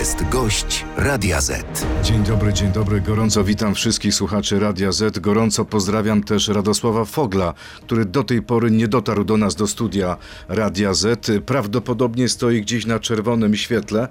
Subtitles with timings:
[0.00, 1.86] jest gość Radia Z.
[2.02, 3.00] Dzień dobry, dzień dobry.
[3.00, 5.18] Gorąco witam wszystkich słuchaczy Radia Z.
[5.18, 10.16] Gorąco pozdrawiam też Radosława Fogla, który do tej pory nie dotarł do nas do studia
[10.48, 11.28] Radia Z.
[11.46, 14.08] Prawdopodobnie stoi gdzieś na czerwonym świetle.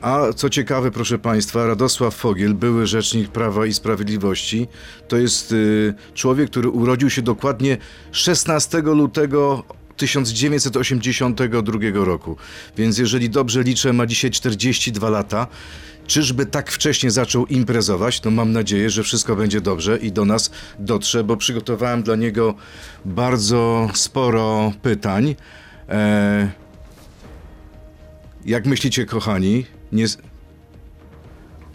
[0.00, 4.68] A co ciekawe, proszę Państwa, Radosław Fogiel, były rzecznik Prawa i Sprawiedliwości,
[5.08, 7.78] to jest y, człowiek, który urodził się dokładnie
[8.12, 9.62] 16 lutego
[10.02, 12.36] 1982 roku.
[12.76, 15.46] Więc jeżeli dobrze liczę, ma dzisiaj 42 lata.
[16.06, 18.22] Czyżby tak wcześnie zaczął imprezować?
[18.22, 22.54] No mam nadzieję, że wszystko będzie dobrze i do nas dotrze, bo przygotowałem dla niego
[23.04, 25.34] bardzo sporo pytań.
[25.88, 26.50] E...
[28.44, 29.66] Jak myślicie, kochani?
[29.92, 30.06] Nie...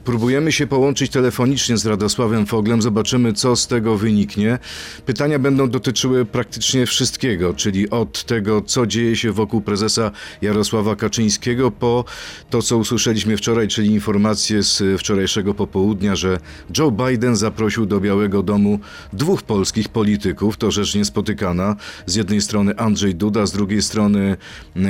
[0.07, 4.59] Próbujemy się połączyć telefonicznie z Radosławem Foglem, zobaczymy co z tego wyniknie.
[5.05, 10.11] Pytania będą dotyczyły praktycznie wszystkiego, czyli od tego, co dzieje się wokół prezesa
[10.41, 12.05] Jarosława Kaczyńskiego, po
[12.49, 16.39] to, co usłyszeliśmy wczoraj, czyli informacje z wczorajszego popołudnia, że
[16.77, 18.80] Joe Biden zaprosił do Białego Domu
[19.14, 20.58] dwóch polskich polityków.
[20.58, 21.75] To rzecz niespotykana.
[22.05, 24.38] Z jednej strony Andrzej Duda, z drugiej strony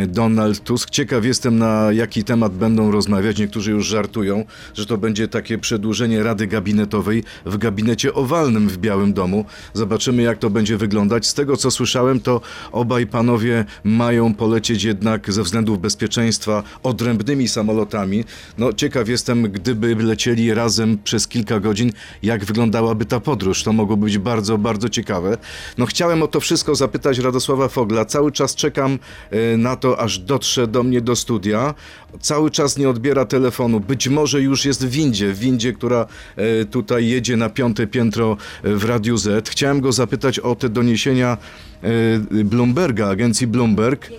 [0.08, 0.90] Donald Tusk.
[0.90, 3.40] Ciekaw jestem, na jaki temat będą rozmawiać.
[3.40, 9.14] Niektórzy już żartują, że to będzie takie przedłużenie Rady Gabinetowej w gabinecie owalnym w Białym
[9.14, 9.46] Domu.
[9.74, 11.28] Zobaczymy, jak to będzie wyglądać.
[11.28, 12.42] Z tego, co słyszałem, to
[12.72, 18.24] obaj panowie mają polecieć jednak ze względów bezpieczeństwa odrębnymi samolotami.
[18.58, 21.92] No, ciekaw jestem, gdyby lecieli razem przez kilka godzin,
[22.24, 23.64] jak wyglądałaby ta podróż.
[23.64, 25.38] To mogło być bardzo, bardzo ciekawe.
[25.78, 28.06] No, chciałem o to wszystko zapytać Radosława Fogla.
[28.06, 29.00] Cały czas czekam
[29.32, 31.74] e, na to, aż dotrze do mnie do studia.
[32.20, 33.80] Cały czas nie odbiera telefonu.
[33.80, 38.38] Być może już jest w windzie, w windzie, która e, tutaj jedzie na piąte piętro
[38.64, 39.50] e, w Radiu Z.
[39.50, 41.38] Chciałem go zapytać o te doniesienia
[41.84, 44.12] e, Bloomberga, agencji Bloomberg.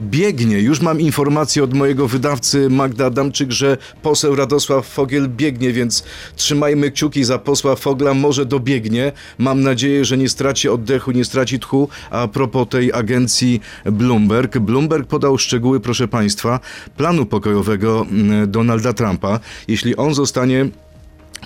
[0.00, 0.58] Biegnie.
[0.60, 6.04] Już mam informację od mojego wydawcy Magda Adamczyk, że poseł Radosław Fogiel biegnie, więc
[6.36, 8.14] trzymajmy kciuki za posła Fogla.
[8.14, 9.12] Może dobiegnie.
[9.38, 11.88] Mam nadzieję, że nie straci oddechu, nie straci tchu.
[12.10, 14.58] A propos tej agencji Bloomberg.
[14.58, 16.60] Bloomberg podał szczegóły, proszę Państwa,
[16.96, 19.40] planu pokojowego mm, Donalda Trumpa.
[19.68, 20.68] Jeśli on zostanie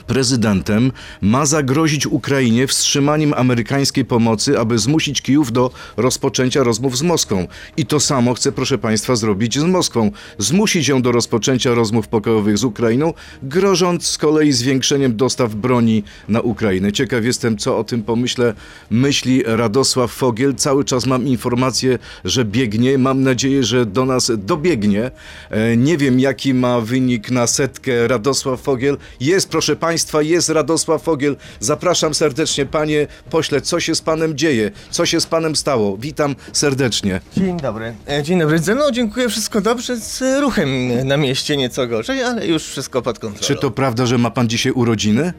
[0.06, 7.47] prezydentem ma zagrozić Ukrainie wstrzymaniem amerykańskiej pomocy, aby zmusić Kijów do rozpoczęcia rozmów z Moskwą.
[7.76, 10.10] I to samo chce, proszę Państwa, zrobić z Moskwą.
[10.38, 16.41] Zmusić ją do rozpoczęcia rozmów pokojowych z Ukrainą, grożąc z kolei zwiększeniem dostaw broni na
[16.41, 16.92] Ukrainę.
[16.92, 18.54] Ciekaw jestem, co o tym pomyślę.
[18.91, 20.54] Myśli Radosław Fogiel.
[20.54, 22.98] Cały czas mam informację, że biegnie.
[22.98, 25.10] Mam nadzieję, że do nas dobiegnie.
[25.50, 28.97] E, Nie wiem, jaki ma wynik na setkę Radosław Fogiel.
[29.20, 29.88] Jest, proszę Państwa,
[30.21, 31.37] jest Radosław Fogiel.
[31.60, 33.60] Zapraszam serdecznie, panie pośle.
[33.60, 34.71] Co się z panem dzieje?
[34.91, 35.97] Co się z panem stało?
[35.97, 37.21] Witam serdecznie.
[37.37, 37.94] Dzień dobry.
[38.09, 38.59] E, Dzień dobry.
[38.59, 39.97] Ze dziękuję, wszystko dobrze.
[39.97, 40.69] Z ruchem
[41.09, 43.47] na mieście nieco gorzej, ale już wszystko pod kontrolą.
[43.47, 45.32] Czy to prawda, że ma pan dzisiaj urodziny?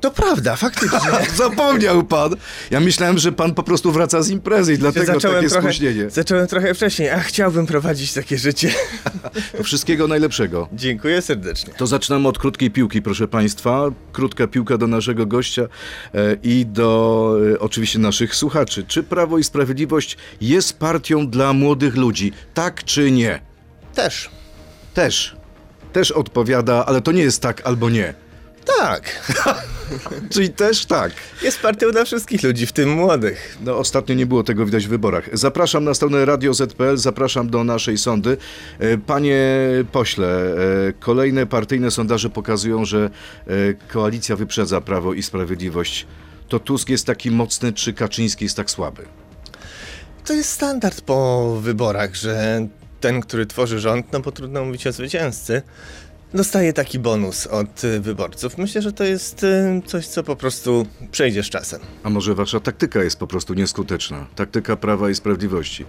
[0.00, 0.98] To prawda, faktycznie.
[1.36, 2.36] Zapomniał pan.
[2.70, 6.10] Ja myślałem, że pan po prostu wraca z imprezy i dlatego takie trochę, spóźnienie.
[6.10, 8.70] zacząłem trochę wcześniej, a chciałbym prowadzić takie życie.
[9.64, 10.68] Wszystkiego najlepszego.
[10.72, 11.74] dziękuję serdecznie.
[11.74, 13.90] To zaczynamy od krótkiej piłki, proszę Państwa.
[14.12, 18.84] Krótka piłka do naszego gościa e, i do e, oczywiście naszych słuchaczy.
[18.88, 22.32] Czy Prawo i Sprawiedliwość jest partią dla młodych ludzi?
[22.54, 23.40] Tak czy nie?
[23.94, 24.30] Też.
[24.94, 25.36] Też.
[25.92, 28.14] Też odpowiada, ale to nie jest tak albo nie.
[28.78, 29.32] Tak.
[30.32, 31.12] Czyli też tak.
[31.42, 33.58] Jest partią dla wszystkich ludzi, w tym młodych.
[33.64, 35.28] No, ostatnio nie było tego widać w wyborach.
[35.32, 38.36] Zapraszam na stronę Radio ZPL, zapraszam do naszej sądy.
[38.78, 39.46] E, Panie
[39.92, 43.10] pośle, e, kolejne partyjne sondaże pokazują, że
[43.46, 43.50] e,
[43.88, 46.06] koalicja wyprzedza Prawo i Sprawiedliwość.
[46.48, 49.02] To Tusk jest taki mocny, czy Kaczyński jest tak słaby?
[50.24, 52.66] To jest standard po wyborach, że
[53.00, 55.62] ten, który tworzy rząd, no bo trudno mówić o zwycięzcy,
[56.34, 58.58] dostaje taki bonus od y, wyborców.
[58.58, 61.80] Myślę, że to jest y, coś, co po prostu przejdzie z czasem.
[62.02, 64.26] A może wasza taktyka jest po prostu nieskuteczna?
[64.34, 65.84] Taktyka Prawa i Sprawiedliwości.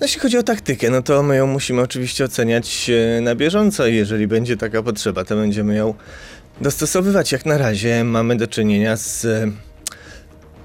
[0.00, 3.86] No, jeśli chodzi o taktykę, no to my ją musimy oczywiście oceniać e, na bieżąco
[3.86, 5.94] i jeżeli będzie taka potrzeba, to będziemy ją
[6.60, 7.32] dostosowywać.
[7.32, 9.26] Jak na razie mamy do czynienia z,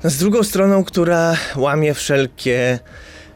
[0.03, 2.79] no, z drugą stroną, która łamie wszelkie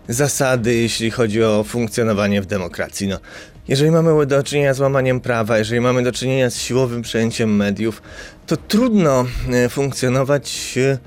[0.07, 3.07] zasady, jeśli chodzi o funkcjonowanie w demokracji.
[3.07, 3.19] No,
[3.67, 8.01] jeżeli mamy do czynienia z łamaniem prawa, jeżeli mamy do czynienia z siłowym przejęciem mediów,
[8.47, 10.97] to trudno e, funkcjonować e,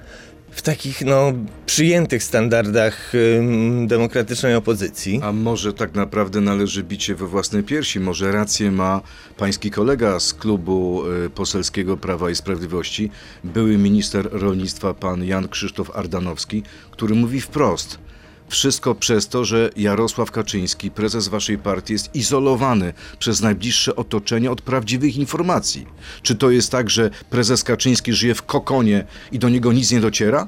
[0.50, 1.32] w takich no,
[1.66, 5.20] przyjętych standardach ym, demokratycznej opozycji.
[5.22, 8.00] A może tak naprawdę należy bić się we własne piersi?
[8.00, 9.00] Może rację ma
[9.36, 11.02] pański kolega z klubu
[11.34, 13.10] poselskiego Prawa i Sprawiedliwości,
[13.44, 17.98] były minister rolnictwa pan Jan Krzysztof Ardanowski, który mówi wprost:
[18.48, 24.62] Wszystko przez to, że Jarosław Kaczyński, prezes waszej partii, jest izolowany przez najbliższe otoczenie od
[24.62, 25.86] prawdziwych informacji.
[26.22, 30.00] Czy to jest tak, że prezes Kaczyński żyje w kokonie i do niego nic nie
[30.00, 30.46] dociera?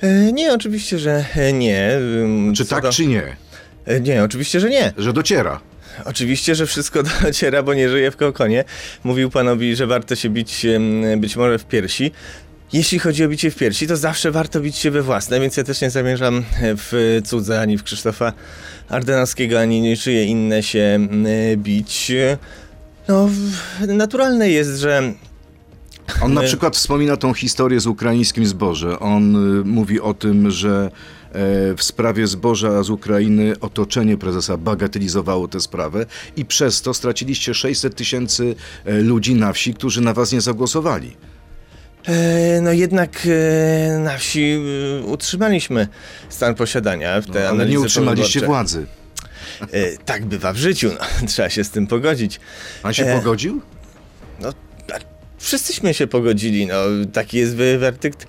[0.00, 1.90] E, Nie, oczywiście, że e, nie.
[2.56, 3.36] Czy co tak, do- czy nie?
[3.86, 4.92] E, Nie, oczywiście, że nie.
[4.98, 5.60] Że dociera.
[6.04, 8.64] Oczywiście, że wszystko dociera, bo nie żyje w kokonie.
[9.04, 10.66] Mówił panowi, że warto się bić
[11.16, 12.10] być może w piersi.
[12.72, 15.64] Jeśli chodzi o bicie w piersi, to zawsze warto bić się we własne, więc ja
[15.64, 18.32] też nie zamierzam w cudze ani w Krzysztofa
[18.88, 21.26] Ardanowskiego, ani niczyje inne się em,
[21.56, 22.12] bić.
[23.08, 23.28] No,
[23.86, 25.12] naturalne jest, że
[26.22, 28.96] On na przykład wspomina tą historię z ukraińskim zbożem.
[29.00, 30.90] On y, mówi o tym, że
[31.32, 36.06] e, w sprawie zboża z Ukrainy otoczenie prezesa bagatelizowało tę sprawę
[36.36, 41.16] i przez to straciliście 600 tysięcy e, ludzi na wsi, którzy na was nie zagłosowali.
[42.08, 44.58] E, No jednak e, na wsi
[45.00, 45.88] e, utrzymaliśmy
[46.28, 48.86] stan posiadania w te No, ale nie utrzymaliście władzy.
[50.04, 52.40] Tak bywa w życiu, no, trzeba się z tym pogodzić.
[52.82, 53.16] Pan się E.
[53.18, 53.60] pogodził?
[54.40, 54.48] No,
[54.92, 54.98] a
[55.38, 56.74] wszyscyśmy się pogodzili, no
[57.12, 58.26] taki jest werdykt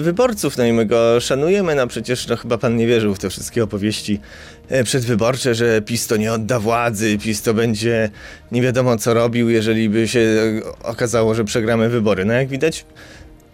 [0.00, 3.30] wyborców, no i my go szanujemy, no przecież no, chyba pan nie wierzył w te
[3.30, 4.20] wszystkie opowieści
[4.84, 8.10] przedwyborcze, że PiS to nie odda władzy, PiS to będzie
[8.52, 12.24] nie wiadomo co robił, jeżeli by się e, okazało, że przegramy wybory.
[12.24, 12.84] No jak widać,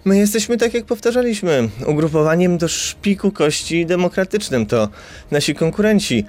[0.05, 4.66] My jesteśmy, tak jak powtarzaliśmy, ugrupowaniem do szpiku kości demokratycznym.
[4.66, 4.88] To
[5.31, 6.25] nasi konkurenci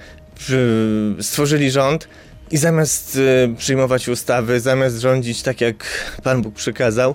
[1.20, 2.08] stworzyli rząd
[2.50, 5.76] i zamiast e, przyjmować ustawy, zamiast rządzić tak, jak
[6.22, 7.14] Pan Bóg przykazał,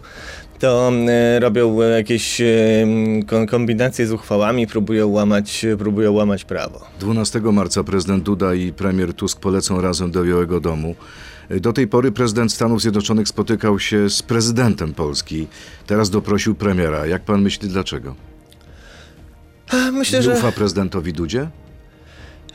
[0.66, 2.46] to e, robią jakieś e,
[3.50, 6.86] kombinacje z uchwałami, próbują łamać, próbują łamać prawo.
[7.00, 10.96] 12 marca prezydent Duda i premier Tusk polecą razem do Białego Domu.
[11.50, 15.48] Do tej pory prezydent Stanów Zjednoczonych spotykał się z prezydentem Polski.
[15.88, 17.06] Teraz doprosił premiera.
[17.06, 18.16] Jak pan myśli, dlaczego?
[19.92, 20.34] Myślę, Nie że...
[20.34, 21.48] ufa prezydentowi Dudzie?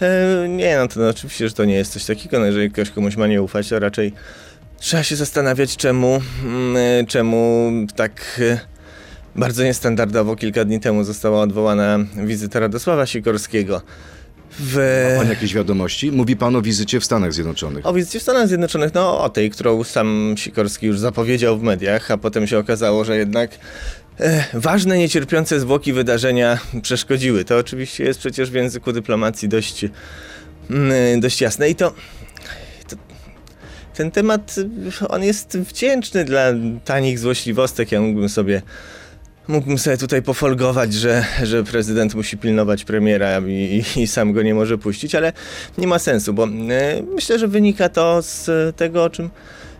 [0.00, 2.38] E, nie, no to no, oczywiście, że to nie jest coś takiego.
[2.38, 4.12] No, jeżeli ktoś komuś ma nie ufać, to raczej
[4.80, 8.60] trzeba się zastanawiać, czemu, mm, czemu tak e,
[9.36, 13.82] bardzo niestandardowo kilka dni temu została odwołana wizyta Radosława Sikorskiego.
[14.58, 16.12] W, Ma pan jakieś wiadomości?
[16.12, 17.86] Mówi pan o wizycie w Stanach Zjednoczonych.
[17.86, 22.10] o wizycie w Stanach Zjednoczonych, no o tej, którą sam Sikorski już zapowiedział w mediach,
[22.10, 23.50] a potem się okazało, że jednak
[24.20, 27.44] e, ważne, niecierpiące zwłoki wydarzenia przeszkodziły.
[27.44, 29.84] To oczywiście jest przecież w języku dyplomacji dość,
[30.70, 31.92] mm, dość jasne i to
[34.00, 34.56] ten temat,
[35.02, 36.42] y, on jest wdzięczny dla
[36.84, 37.92] tanich złośliwostek.
[37.92, 38.62] Ja mógłbym sobie
[39.48, 44.42] Mógłbym sobie tutaj pofolgować, że, że prezydent musi pilnować premiera i, i, i sam go
[44.42, 45.32] nie może puścić, ale
[45.78, 49.30] nie ma sensu, bo e, myślę, że wynika to z tego, o czym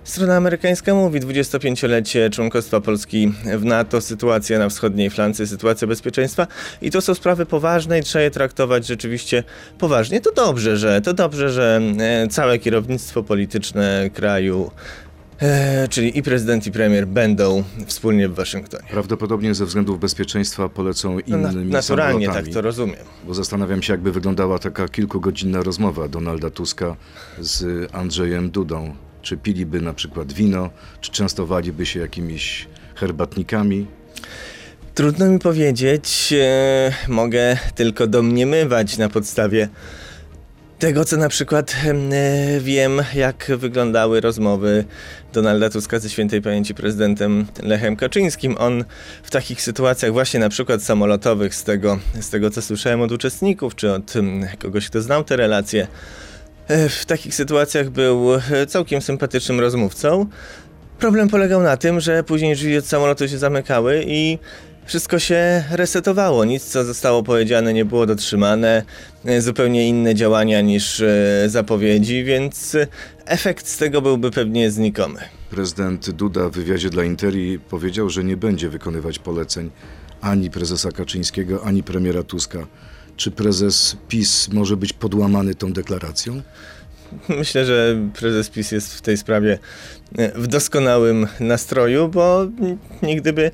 [0.04, 1.20] strona amerykańska mówi.
[1.20, 6.46] 25-lecie członkostwa Polski w NATO, sytuacja na wschodniej flance, sytuacja bezpieczeństwa
[6.82, 9.44] i to są sprawy poważne i trzeba je traktować rzeczywiście
[9.78, 10.20] poważnie.
[10.20, 14.70] To dobrze, że to dobrze, że e, całe kierownictwo polityczne kraju
[15.40, 18.88] e, czyli i prezydent, i premier będą wspólnie w Waszyngtonie.
[18.90, 22.46] Prawdopodobnie ze względów bezpieczeństwa polecą No, innymi naturalnie samolotami.
[22.46, 22.96] tak to rozumiem.
[23.26, 26.96] Bo zastanawiam się, jakby wyglądała taka kilkugodzinna rozmowa Donalda Tuska
[27.40, 28.94] z Andrzejem Dudą.
[29.22, 30.70] Czy piliby na przykład wino,
[31.00, 33.86] czy częstowaliby się jakimiś herbatnikami?
[34.94, 39.68] Trudno mi powiedzieć, e, mogę tylko domniemywać na podstawie
[40.80, 44.84] tego, co na przykład e, wiem, jak wyglądały rozmowy
[45.32, 48.56] Donalda Tuska ze świętej pamięci prezydentem Lechem Kaczyńskim.
[48.58, 48.84] On
[49.22, 53.74] w takich sytuacjach właśnie na przykład samolotowych, z tego, z tego co słyszałem od uczestników,
[53.74, 55.86] czy od em, kogoś, kto znał te relacje,
[56.88, 60.26] w takich sytuacjach był e, całkiem sympatycznym rozmówcą.
[60.98, 64.38] Problem polegał na tym, że później drzwi od samolotu się zamykały i
[64.84, 66.44] wszystko się resetowało.
[66.44, 68.82] Nic, co zostało powiedziane, nie było dotrzymane.
[69.24, 72.76] E, Zupełnie inne działania niż e, zapowiedzi, więc
[73.26, 75.20] efekt z tego byłby pewnie znikomy.
[75.50, 79.70] Prezydent Duda w wywiadzie dla Interi powiedział, że nie będzie wykonywać poleceń
[80.20, 82.66] ani prezesa Kaczyńskiego, ani premiera Tuska.
[83.20, 86.42] Czy prezes PiS może być podłamany tą deklaracją?
[87.28, 89.58] Myślę, że prezes PiS jest w tej sprawie
[90.18, 92.46] e, w doskonałym nastroju, bo
[93.02, 93.50] nigdy by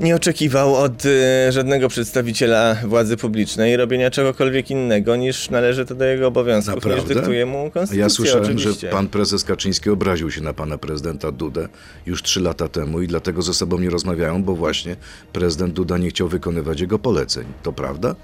[0.00, 6.04] nie oczekiwał od e, żadnego przedstawiciela władzy publicznej robienia czegokolwiek innego niż należy to do
[6.04, 7.14] jego obowiązków, niż Naprawdę?
[7.14, 8.72] dyktuje mu konstytucja ja słyszałem, oczywiście.
[8.72, 11.68] że pan prezes Kaczyński obraził się na pana prezydenta Dudę
[12.06, 14.96] już trzy lata temu i dlatego ze sobą nie rozmawiają, bo właśnie
[15.32, 17.44] prezydent Duda nie chciał wykonywać jego poleceń.
[17.62, 18.14] To prawda?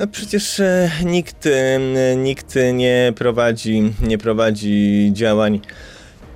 [0.00, 5.60] No przecież e, nikt, e, nikt nie prowadzi, nie prowadzi działań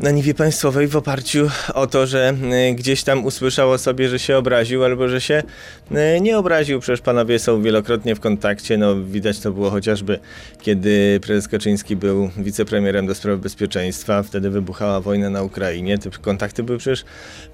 [0.00, 2.35] na niwie państwowej w oparciu o to, że
[2.71, 5.42] y, gdzieś tam usłyszał o sobie, że się obraził albo że się
[6.21, 6.80] nie obraził.
[6.80, 8.78] Przecież panowie są wielokrotnie w kontakcie.
[8.78, 10.18] No, widać to było chociażby,
[10.62, 14.23] kiedy prezes Kaczyński był wicepremierem do spraw bezpieczeństwa.
[14.23, 15.99] Wtedy wybuchała wojna na Ukrainie.
[15.99, 17.04] Te kontakty były przecież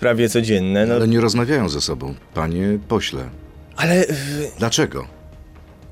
[0.00, 0.86] prawie codzienne.
[0.86, 3.22] No, Ale nie rozmawiają ze sobą, panie pośle.
[3.76, 4.04] ale
[4.58, 5.19] Dlaczego?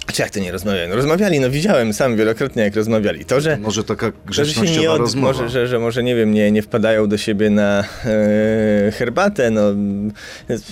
[0.08, 0.88] A czy jak to nie rozmawiają?
[0.88, 3.24] No, rozmawiali, no widziałem sam wielokrotnie, jak rozmawiali.
[3.24, 5.26] To, że Może taka To, że, grzecznościowa nie od, rozmowa.
[5.26, 9.62] może, że, że może nie wiem, nie, nie wpadają do siebie na e, herbatę, no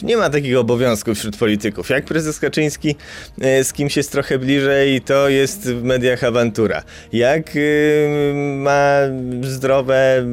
[0.02, 1.90] nie ma takiego obowiązku wśród polityków.
[1.90, 2.96] Jak prezes Kaczyński
[3.40, 6.82] e, z kimś jest trochę bliżej, to jest w mediach awantura.
[7.12, 7.60] Jak e,
[8.56, 8.90] ma
[9.42, 10.24] zdrowe,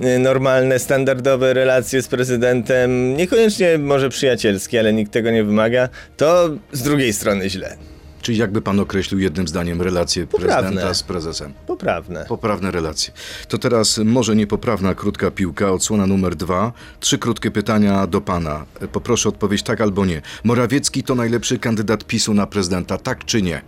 [0.00, 6.50] e, normalne, standardowe relacje z prezydentem, niekoniecznie może przyjacielskie, ale nikt tego nie wymaga, to
[6.72, 7.76] z drugiej strony źle.
[8.22, 10.62] Czyli jakby pan określił jednym zdaniem relacje Poprawne.
[10.62, 11.52] prezydenta z prezesem?
[11.66, 12.24] Poprawne.
[12.28, 13.12] Poprawne relacje.
[13.48, 16.72] To teraz może niepoprawna krótka piłka, odsłona numer dwa.
[17.00, 18.66] Trzy krótkie pytania do pana.
[18.92, 20.22] Poproszę odpowiedź tak albo nie.
[20.44, 23.62] Morawiecki to najlepszy kandydat PiSu na prezydenta, tak czy nie?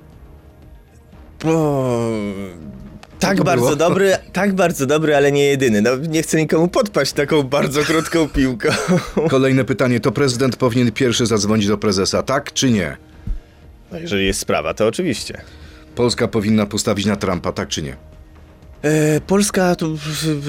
[1.44, 2.10] O,
[3.18, 3.76] tak to bardzo było?
[3.88, 5.82] dobry, tak bardzo dobry, ale nie jedyny.
[5.82, 8.68] No, nie chcę nikomu podpaść taką bardzo krótką piłką.
[9.30, 10.00] Kolejne pytanie.
[10.00, 12.96] To prezydent powinien pierwszy zadzwonić do prezesa, tak czy nie?
[13.92, 15.40] No, jeżeli jest sprawa, to oczywiście.
[15.94, 17.96] Polska powinna postawić na Trumpa, tak czy nie?
[18.82, 19.98] E, Polska, tu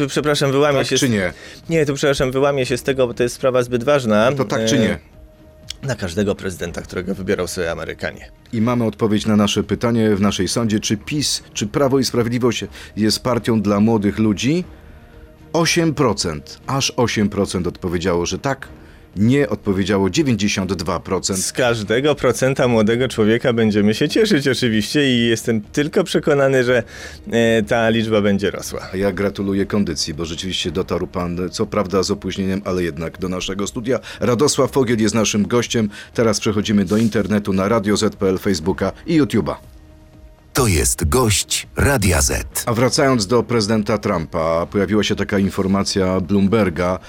[0.07, 0.98] przepraszam, wyłamie Tak się.
[0.98, 1.33] czy z- nie?
[1.69, 4.31] Nie, tu przepraszam, wyłamie się z tego, bo to jest sprawa zbyt ważna.
[4.31, 5.00] To tak czy E, nie?
[5.83, 8.31] Na każdego prezydenta, którego wybierał sobie Amerykanie.
[8.53, 12.65] I mamy odpowiedź na nasze pytanie w naszej sądzie, czy PiS, czy Prawo i Sprawiedliwość
[12.95, 14.63] jest partią dla młodych ludzi?
[15.53, 18.67] 8%, aż 8% odpowiedziało, że tak.
[19.15, 21.36] Nie odpowiedziało 92%.
[21.36, 26.84] Z każdego procenta młodego człowieka będziemy się cieszyć oczywiście i jestem tylko przekonany, że
[27.32, 28.88] e, ta liczba będzie rosła.
[28.94, 33.68] Ja gratuluję kondycji, bo rzeczywiście dotarł pan, co prawda z opóźnieniem, ale jednak do naszego
[33.68, 34.00] studia.
[34.20, 35.89] Radosław Fogiel jest naszym gościem.
[36.13, 39.56] Teraz przechodzimy do internetu na Radio Z.pl, Facebooka i YouTube'a.
[40.53, 42.63] To jest gość Radia Z.
[42.65, 47.00] A wracając do prezydenta Trumpa, pojawiła się taka informacja Bloomberga,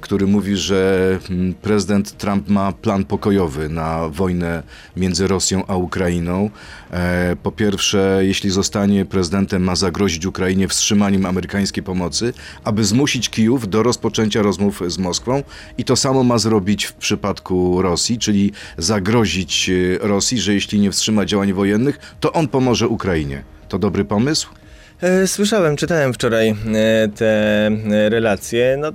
[0.00, 4.62] który mówi, że mm, prezydent Trump ma plan pokojowy na wojnę
[4.96, 6.50] między Rosją a Ukrainą.
[6.90, 12.32] E, po pierwsze, jeśli zostanie prezydentem, ma zagrozić Ukrainie wstrzymaniem amerykańskiej pomocy,
[12.64, 15.42] aby zmusić Kijów do rozpoczęcia rozmów z Moskwą.
[15.78, 20.90] I to samo ma zrobić w przypadku Rosji, czyli zagrozić e, Rosji, że jeśli nie
[20.90, 23.42] wstrzyma działań wojennych, to on pomoże Ukrainie.
[23.68, 24.48] To dobry pomysł?
[25.00, 26.54] E, Słyszałem, czytałem wczoraj
[27.16, 27.70] te
[28.08, 28.76] relacje.
[28.80, 28.92] No,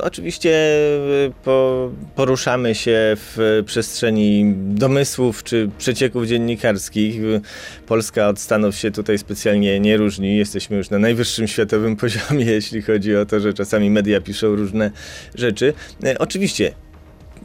[0.00, 7.20] oczywiście e, po, poruszamy się w przestrzeni domysłów czy przecieków dziennikarskich.
[7.20, 7.40] E,
[7.86, 10.36] Polska od Stanów się tutaj specjalnie nie różni.
[10.36, 14.90] Jesteśmy już na najwyższym światowym poziomie, jeśli chodzi o to, że czasami media piszą różne
[15.34, 15.74] rzeczy.
[16.04, 16.72] E, Oczywiście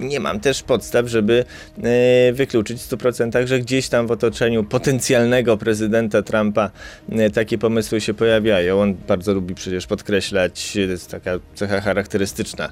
[0.03, 1.45] nie mam też podstaw, żeby
[1.83, 6.71] e, wykluczyć w 100%, że gdzieś tam w otoczeniu potencjalnego prezydenta Trumpa
[7.11, 8.81] e, takie pomysły się pojawiają.
[8.81, 12.69] On bardzo lubi przecież podkreślać, to jest taka cecha charakterystyczna,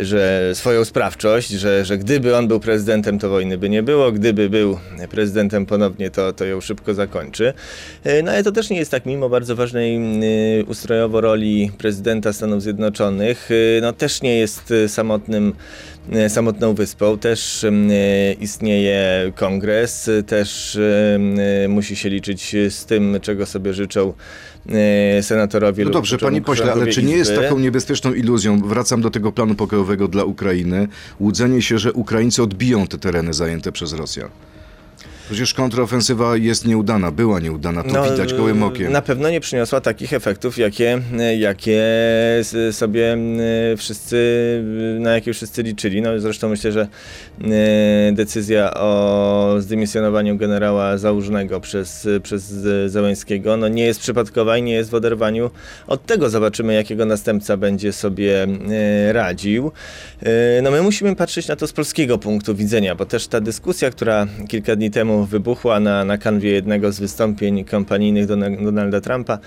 [0.00, 4.50] że swoją sprawczość, że, że gdyby on był prezydentem, to wojny by nie było, gdyby
[4.50, 4.78] był
[5.10, 7.52] prezydentem ponownie, to, to ją szybko zakończy.
[8.04, 12.32] E, No ale to też nie jest tak, mimo bardzo ważnej e, ustrojowo roli prezydenta
[12.32, 15.91] Stanów Zjednoczonych, e, no też nie jest e, samotnym e,
[16.28, 17.18] samotną wyspą.
[17.18, 17.70] Też e,
[18.32, 20.76] istnieje kongres, e, też
[21.64, 24.12] e, musi się liczyć z tym, czego sobie życzą
[24.68, 29.10] e, senatorowie No dobrze, panie pośle, ale czy nie jest taką niebezpieczną iluzją, wracam do
[29.10, 30.88] tego planu pokojowego dla Ukrainy,
[31.20, 34.28] łudzenie się, że Ukraińcy odbiją te tereny zajęte przez Rosjan?
[35.32, 38.92] Przecież kontrofensywa jest nieudana, była nieudana, to widać gołym okiem.
[38.92, 41.00] Na pewno nie przyniosła takich efektów, jakie,
[41.38, 41.82] jakie
[42.72, 43.12] sobie
[43.72, 44.16] e, wszyscy,
[45.00, 46.02] na jakie wszyscy liczyli.
[46.02, 46.88] No zresztą myślę, że
[47.44, 52.44] e, decyzja o zdymisjonowaniu generała Załużnego przez, przez
[52.86, 55.50] Załęskiego no nie jest przypadkowa i nie jest w oderwaniu
[55.86, 56.30] od tego.
[56.30, 58.46] Zobaczymy, jakiego następca będzie sobie
[59.12, 59.72] radził.
[60.22, 63.90] E, No my musimy patrzeć na to z polskiego punktu widzenia, bo też ta dyskusja,
[63.90, 69.38] która kilka dni temu wybuchła na, na kanwie jednego z wystąpień kampanijnych Dona- Donalda Trumpa,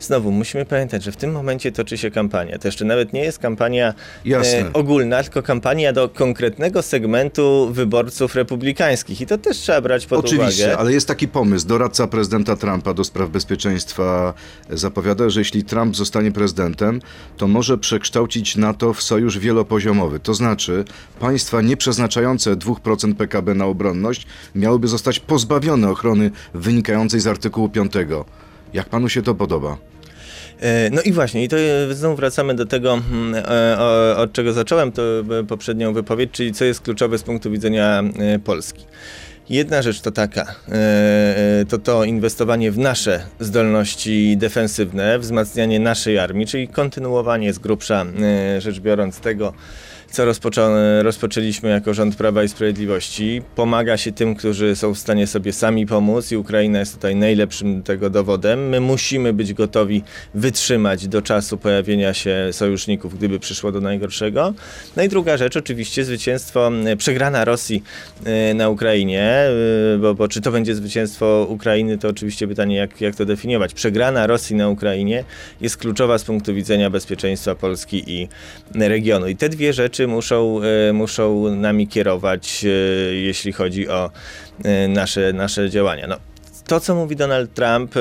[0.00, 2.58] znowu musimy pamiętać, że w tym momencie toczy się kampania.
[2.58, 3.94] To jeszcze nawet nie jest kampania
[4.30, 9.20] e, ogólna, tylko kampania do konkretnego segmentu wyborców republikańskich.
[9.20, 10.78] I to też trzeba brać pod Oczywiście, uwagę.
[10.78, 11.66] ale jest taki pomysł.
[11.66, 14.34] Doradca prezydenta Trumpa do spraw bezpieczeństwa
[14.70, 17.00] zapowiada, że jeśli Trump zostanie prezydentem,
[17.36, 20.20] to może przekształcić NATO w sojusz wielopoziomowy.
[20.20, 20.84] To znaczy,
[21.20, 27.92] państwa nie przeznaczające 2% PKB na obronność miałyby zostać pozbawione ochrony wynikającej z artykułu 5.
[28.72, 29.76] Jak panu się to podoba?
[30.60, 31.56] E, no i właśnie, i to
[31.90, 35.02] znowu wracamy do tego, mm, e, od czego zacząłem to
[35.48, 38.02] poprzednią wypowiedź, czyli co jest kluczowe z punktu widzenia
[38.44, 38.84] Polski.
[39.50, 40.54] Jedna rzecz to taka,
[41.68, 48.06] to to inwestowanie w nasze zdolności defensywne, wzmacnianie naszej armii, czyli kontynuowanie z grubsza
[48.58, 49.52] rzecz biorąc tego,
[50.14, 50.24] co
[51.02, 53.42] rozpoczęliśmy jako rząd Prawa i Sprawiedliwości.
[53.56, 57.82] Pomaga się tym, którzy są w stanie sobie sami pomóc i Ukraina jest tutaj najlepszym
[57.82, 58.68] tego dowodem.
[58.68, 60.02] My musimy być gotowi
[60.34, 64.54] wytrzymać do czasu pojawienia się sojuszników, gdyby przyszło do najgorszego.
[64.96, 67.82] No i druga rzecz, oczywiście zwycięstwo, przegrana Rosji
[68.24, 73.00] e, na Ukrainie, e, bo, bo czy to będzie zwycięstwo Ukrainy, to oczywiście pytanie, jak,
[73.00, 73.74] jak to definiować.
[73.74, 75.24] Przegrana Rosji na Ukrainie
[75.60, 78.28] jest kluczowa z punktu widzenia bezpieczeństwa Polski i
[78.74, 79.28] regionu.
[79.28, 82.68] I te dwie rzeczy muszą, e, muszą nami kierować, e,
[83.14, 84.10] jeśli chodzi o
[84.64, 86.06] e, nasze, nasze działania.
[86.06, 86.16] No,
[86.66, 87.94] to, co mówi Donald Trump,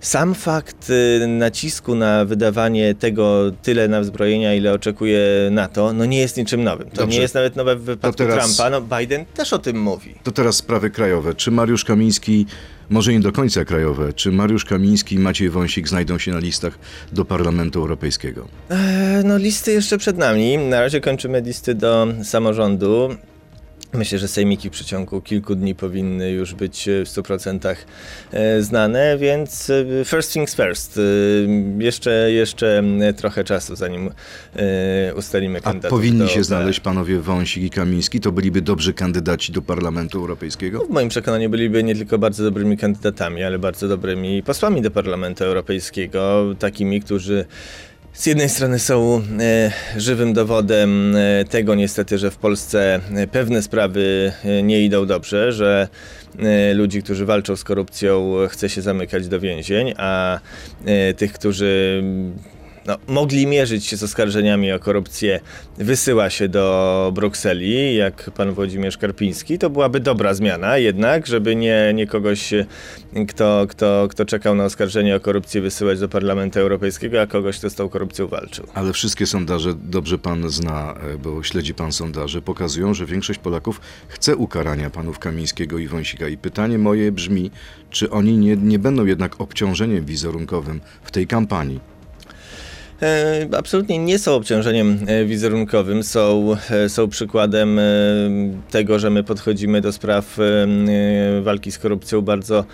[0.00, 0.92] sam fakt
[1.28, 5.20] nacisku na wydawanie tego tyle na wzbrojenia, ile oczekuje
[5.50, 6.90] NATO, no nie jest niczym nowym.
[6.90, 7.16] To Dobrze.
[7.16, 8.70] nie jest nawet nowe w wypadku teraz, Trumpa.
[8.70, 10.14] No Biden też o tym mówi.
[10.22, 11.34] To teraz sprawy krajowe.
[11.34, 12.46] Czy Mariusz Kamiński,
[12.90, 16.78] może nie do końca krajowe, czy Mariusz Kamiński i Maciej Wąsik znajdą się na listach
[17.12, 18.48] do Parlamentu Europejskiego?
[18.70, 20.58] Eee, no listy jeszcze przed nami.
[20.58, 23.16] Na razie kończymy listy do samorządu.
[23.92, 27.76] Myślę, że sejmiki w przeciągu kilku dni powinny już być e, w 100%
[28.32, 31.00] e, znane, więc e, first things first.
[31.78, 32.82] Jeszcze, jeszcze
[33.16, 34.10] trochę czasu, zanim
[35.16, 35.98] ustalimy kandydatów.
[35.98, 38.20] A powinni się znaleźć panowie Wąsik i Kamiński?
[38.20, 40.78] To byliby dobrzy kandydaci do Parlamentu Europejskiego?
[40.78, 44.90] No, w moim przekonaniu byliby nie tylko bardzo dobrymi kandydatami, ale bardzo dobrymi posłami do
[44.90, 47.44] Parlamentu Europejskiego, takimi, którzy
[48.12, 53.62] z jednej strony są e, żywym dowodem e, tego niestety, że w Polsce e, pewne
[53.62, 55.88] sprawy nie idą dobrze, że
[56.74, 60.40] ludzi, którzy walczą z korupcją chce się zamykać do więzień, a
[61.16, 62.02] tych, którzy
[62.86, 65.40] no, mogli mierzyć się z oskarżeniami o korupcję,
[65.78, 71.92] wysyła się do Brukseli, jak pan Włodzimierz Karpiński, to byłaby dobra zmiana jednak, żeby nie,
[71.94, 72.54] nie kogoś,
[73.28, 77.70] kto, kto, kto czekał na oskarżenie o korupcję, wysyłać do Parlamentu Europejskiego, a kogoś, kto
[77.70, 78.66] z tą korupcją walczył.
[78.74, 84.36] Ale wszystkie sondaże, dobrze pan zna, bo śledzi pan sondaże, pokazują, że większość Polaków chce
[84.36, 86.28] ukarania panów Kamińskiego i Wąsika.
[86.28, 87.50] I pytanie moje brzmi,
[87.90, 91.80] czy oni nie, nie będą jednak obciążeniem wizerunkowym w tej kampanii?
[93.02, 97.80] E, absolutnie nie są obciążeniem e, wizerunkowym, są, e, są przykładem
[98.70, 100.38] tego, że my podchodzimy do spraw
[101.42, 102.64] walki z korupcją bardzo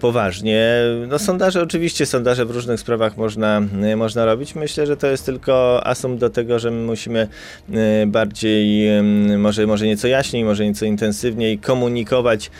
[0.00, 0.66] poważnie.
[1.08, 3.62] No sondaże, oczywiście sondaże w różnych sprawach można,
[3.96, 4.54] można robić.
[4.54, 7.28] Myślę, że to jest tylko asum do tego, że my musimy
[8.06, 8.88] bardziej,
[9.38, 12.50] może, może nieco jaśniej, może nieco intensywniej komunikować,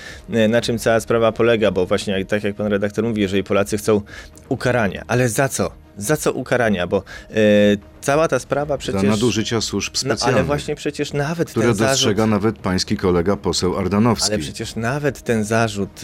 [0.49, 4.01] na czym cała sprawa polega, bo właśnie tak jak pan redaktor mówi, jeżeli Polacy chcą
[4.49, 5.86] ukarania, ale za co?
[5.97, 7.77] Za co ukarania, bo e,
[8.07, 9.03] cała ta sprawa przecież...
[9.03, 10.27] Za nadużycia służb specjalnych.
[10.27, 11.93] No, ale właśnie przecież nawet które ten zarzut...
[11.93, 14.29] dostrzega nawet pański kolega poseł Ardanowski.
[14.29, 16.01] Ale przecież nawet ten zarzut,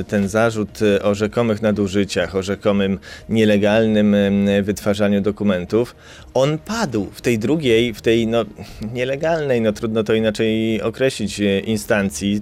[0.00, 2.98] e, ten zarzut o rzekomych nadużyciach, o rzekomym
[3.28, 4.16] nielegalnym
[4.62, 5.96] wytwarzaniu dokumentów,
[6.34, 8.44] on padł w tej drugiej, w tej no,
[8.92, 12.40] nielegalnej, no trudno to inaczej określić, instancji,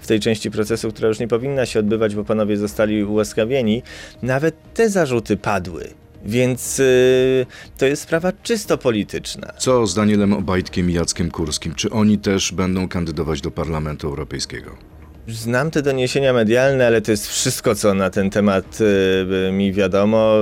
[0.00, 3.82] w tej części procesu, która już nie powinna się odbywać, bo panowie zostali ułaskawieni,
[4.22, 6.01] nawet te zarzuty padły.
[6.24, 7.46] Więc yy,
[7.78, 9.52] to jest sprawa czysto polityczna.
[9.58, 11.74] Co z Danielem Obajtkiem i Jackiem Kurskim?
[11.74, 14.91] Czy oni też będą kandydować do Parlamentu Europejskiego?
[15.28, 20.34] Znam te doniesienia medialne, ale to jest wszystko, co na ten temat y, mi wiadomo.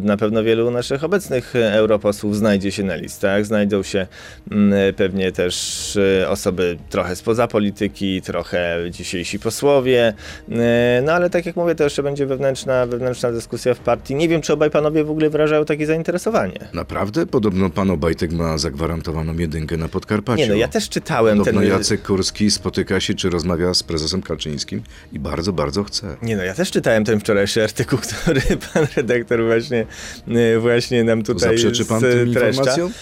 [0.00, 3.46] Na pewno wielu naszych obecnych europosłów znajdzie się na listach.
[3.46, 4.06] Znajdą się
[4.52, 10.14] y, pewnie też y, osoby trochę spoza polityki, trochę dzisiejsi posłowie.
[10.48, 10.54] Y,
[11.02, 14.14] no ale tak jak mówię, to jeszcze będzie wewnętrzna, wewnętrzna dyskusja w partii.
[14.14, 16.58] Nie wiem, czy obaj panowie w ogóle wyrażają takie zainteresowanie.
[16.72, 17.26] Naprawdę?
[17.26, 20.42] Podobno pan Obajtek ma zagwarantowaną jedynkę na Podkarpaciu.
[20.42, 21.70] Nie no, ja też czytałem Podobno ten...
[21.70, 26.16] Jacek Kurski spotyka się, czy rozmawia z prezesem Kaczyńskim i bardzo, bardzo chce.
[26.22, 28.40] Nie no, ja też czytałem ten wczorajszy artykuł, który
[28.74, 29.86] pan redaktor właśnie,
[30.28, 32.92] y, właśnie nam tutaj Zaprzeczy pan tym informacjom,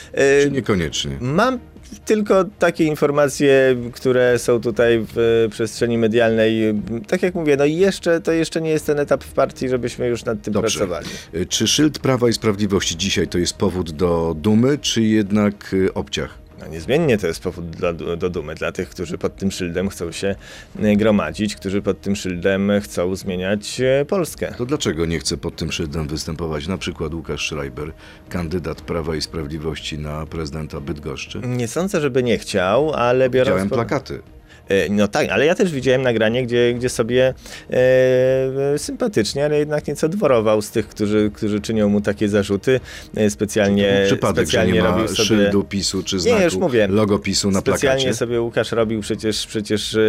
[0.42, 1.16] czy niekoniecznie?
[1.20, 1.58] Mam
[2.04, 6.74] tylko takie informacje, które są tutaj w przestrzeni medialnej.
[7.06, 10.24] Tak jak mówię, no jeszcze to jeszcze nie jest ten etap w partii, żebyśmy już
[10.24, 10.78] nad tym Dobrze.
[10.78, 11.06] pracowali.
[11.34, 15.94] Y, czy szyld Prawa i Sprawiedliwości dzisiaj to jest powód do dumy, czy jednak y,
[15.94, 16.43] obciach?
[16.64, 20.12] No niezmiennie to jest powód dla, do dumy dla tych, którzy pod tym szyldem chcą
[20.12, 20.34] się
[20.82, 24.54] e, gromadzić, którzy pod tym szyldem chcą zmieniać e, Polskę.
[24.58, 27.92] To dlaczego nie chce pod tym szyldem występować na przykład Łukasz Schreiber,
[28.28, 31.40] kandydat Prawa i Sprawiedliwości na prezydenta Bydgoszczy?
[31.46, 33.48] Nie sądzę, żeby nie chciał, ale biorąc...
[33.62, 34.22] Widziałem plakaty.
[34.68, 37.34] E, No tak, ale ja też widziałem nagranie, gdzie, gdzie sobie
[37.70, 42.80] e, sympatycznie, ale jednak nieco dworował z tych, którzy, którzy czynią mu takie zarzuty.
[43.16, 45.16] E, Specjalnie, przypadek, że specjalnie nie ma robił sobie...
[45.28, 46.88] szyldu PiSu czy Nie, znaku już mówię.
[46.90, 48.18] logo PiSu na Specjalnie plakacie.
[48.18, 50.00] sobie Łukasz robił przecież, przecież e,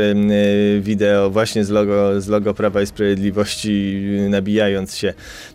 [0.82, 5.14] wideo właśnie z logo, z logo Prawa i Sprawiedliwości, e, nabijając się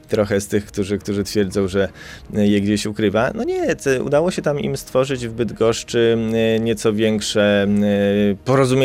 [0.08, 1.88] trochę z tych, którzy, którzy twierdzą, że
[2.34, 3.30] e, je gdzieś ukrywa.
[3.34, 6.16] No nie, udało się tam im stworzyć w Bydgoszczy
[6.56, 8.34] e, nieco większe e,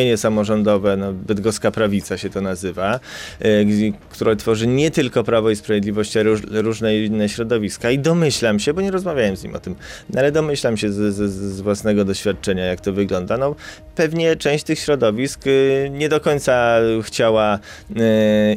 [0.05, 2.99] porozumienie samorządowe, no, bydgoska prawica się to nazywa,
[3.39, 3.65] e,
[4.09, 8.73] które tworzy nie tylko Prawo i Sprawiedliwość, ale róż, różne inne środowiska i domyślam się,
[8.73, 9.75] bo nie rozmawiałem z nim o tym,
[10.09, 13.37] no ale domyślam się z, z, z własnego doświadczenia, jak to wygląda.
[13.37, 13.55] No,
[13.95, 17.93] pewnie część tych środowisk y, nie do końca chciała y,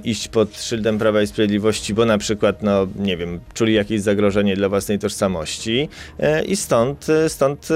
[0.05, 4.57] iść pod szyldem Prawa i Sprawiedliwości, bo na przykład, no nie wiem, czuli jakieś zagrożenie
[4.57, 5.89] dla własnej tożsamości
[6.21, 7.69] y, i stąd, stąd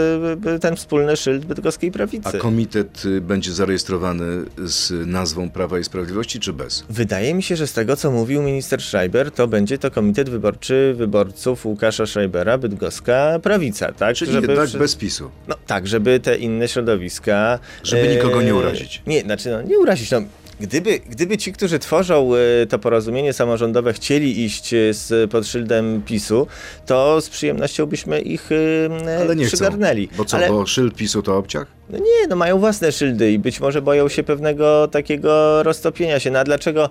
[0.60, 2.38] ten wspólny szyld bydgoskiej A prawicy.
[2.38, 4.24] komitet y, będzie zarejestrowany
[4.64, 6.84] z nazwą Prawa i Sprawiedliwości czy bez?
[6.90, 10.94] Wydaje mi się, że z tego, co mówił minister Schreiber, to będzie to komitet wyborczy
[10.96, 14.16] wyborców Łukasza Schreibera, bydgoska prawica, tak?
[14.16, 15.30] Czyli Żeby jednak wszy- bez PiSu.
[15.48, 17.58] No tak, żeby te inne środowiska.
[17.82, 19.02] Żeby nikogo nie urazić.
[19.06, 20.10] Nie, znaczy no, nie urazić.
[20.10, 20.22] No,
[20.62, 22.30] gdyby, gdyby ci, którzy tworzą
[22.62, 26.46] e, to porozumienie samorządowe, chcieli iść e, z, pod szyldem PiSu,
[26.86, 29.56] to z przyjemnością byśmy ich e, Ale nie chcą.
[29.56, 30.08] przygarnęli.
[30.16, 31.66] Bo co, Ale, bo szyld PiSu to obciach?
[31.90, 36.30] no nie, no mają własne szyldy i być może boją się pewnego takiego roztopienia się.
[36.30, 36.90] No a dlaczego,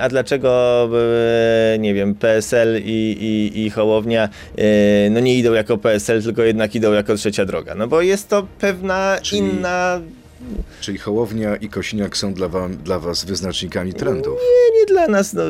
[0.00, 0.88] a dlaczego
[1.78, 4.28] nie wiem, PSL i, i, i Hołownia
[5.10, 7.74] no nie idą jako PSL, tylko jednak idą jako trzecia droga?
[7.74, 10.00] No bo jest to pewna Czyli- inna
[10.80, 14.34] Czyli Hołownia i Kosiniak są dla, wam, dla was wyznacznikami trendów.
[14.34, 15.32] Nie, nie dla nas.
[15.34, 15.42] No,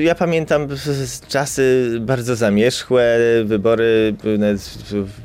[0.00, 0.68] ja pamiętam
[1.28, 4.70] czasy bardzo zamierzchłe, wybory, nawet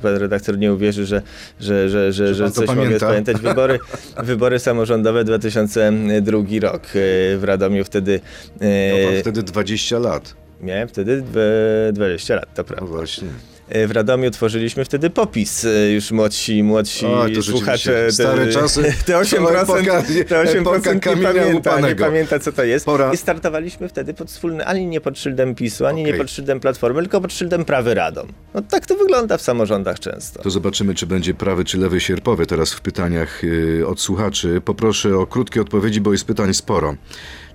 [0.01, 1.21] pan redaktor nie uwierzy, że,
[1.59, 3.07] że, że, że, Że coś mogę pamięta.
[3.07, 3.37] pamiętać.
[3.41, 3.79] Wybory,
[4.23, 6.89] wybory samorządowe 2002 rok e,
[7.37, 8.19] w Radomiu wtedy.
[8.61, 10.35] e, Miał pan wtedy 20 lat.
[10.61, 12.85] Miałem wtedy dwe- 20 lat, to No prawda.
[12.85, 13.27] właśnie.
[13.69, 17.77] E, W Radomiu tworzyliśmy wtedy popis, e, już młodsi, młodsi Oj, słuchacze.
[17.77, 18.93] rzeczywiście stare czasy.
[19.05, 22.85] Te 8%, Epoka- te 8% epoka nie, pamięta, nie pamięta, co to jest.
[22.85, 26.19] Pora- I startowaliśmy wtedy pod wspólny, ani nie pod szyldem PiSu, ani nie Okej.
[26.21, 28.27] pod szyldem Platformy, tylko pod szyldem Prawy Radom.
[28.53, 30.43] No tak to wygląda w samorządach często.
[30.43, 34.61] To zobaczymy, czy będzie prawy czy lewy sierpowy teraz w pytaniach y, od słuchaczy.
[34.65, 36.95] Poproszę o krótkie odpowiedzi, bo jest pytań sporo.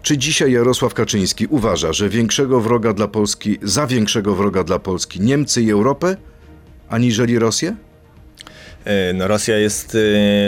[0.04, 5.20] Czy dzisiaj Jarosław Kaczyński uważa, że większego wroga dla Polski, za większego wroga dla Polski
[5.20, 6.16] Niemcy i Europę,
[6.88, 7.76] aniżeli Rosję?
[8.84, 9.96] E, No Rosja jest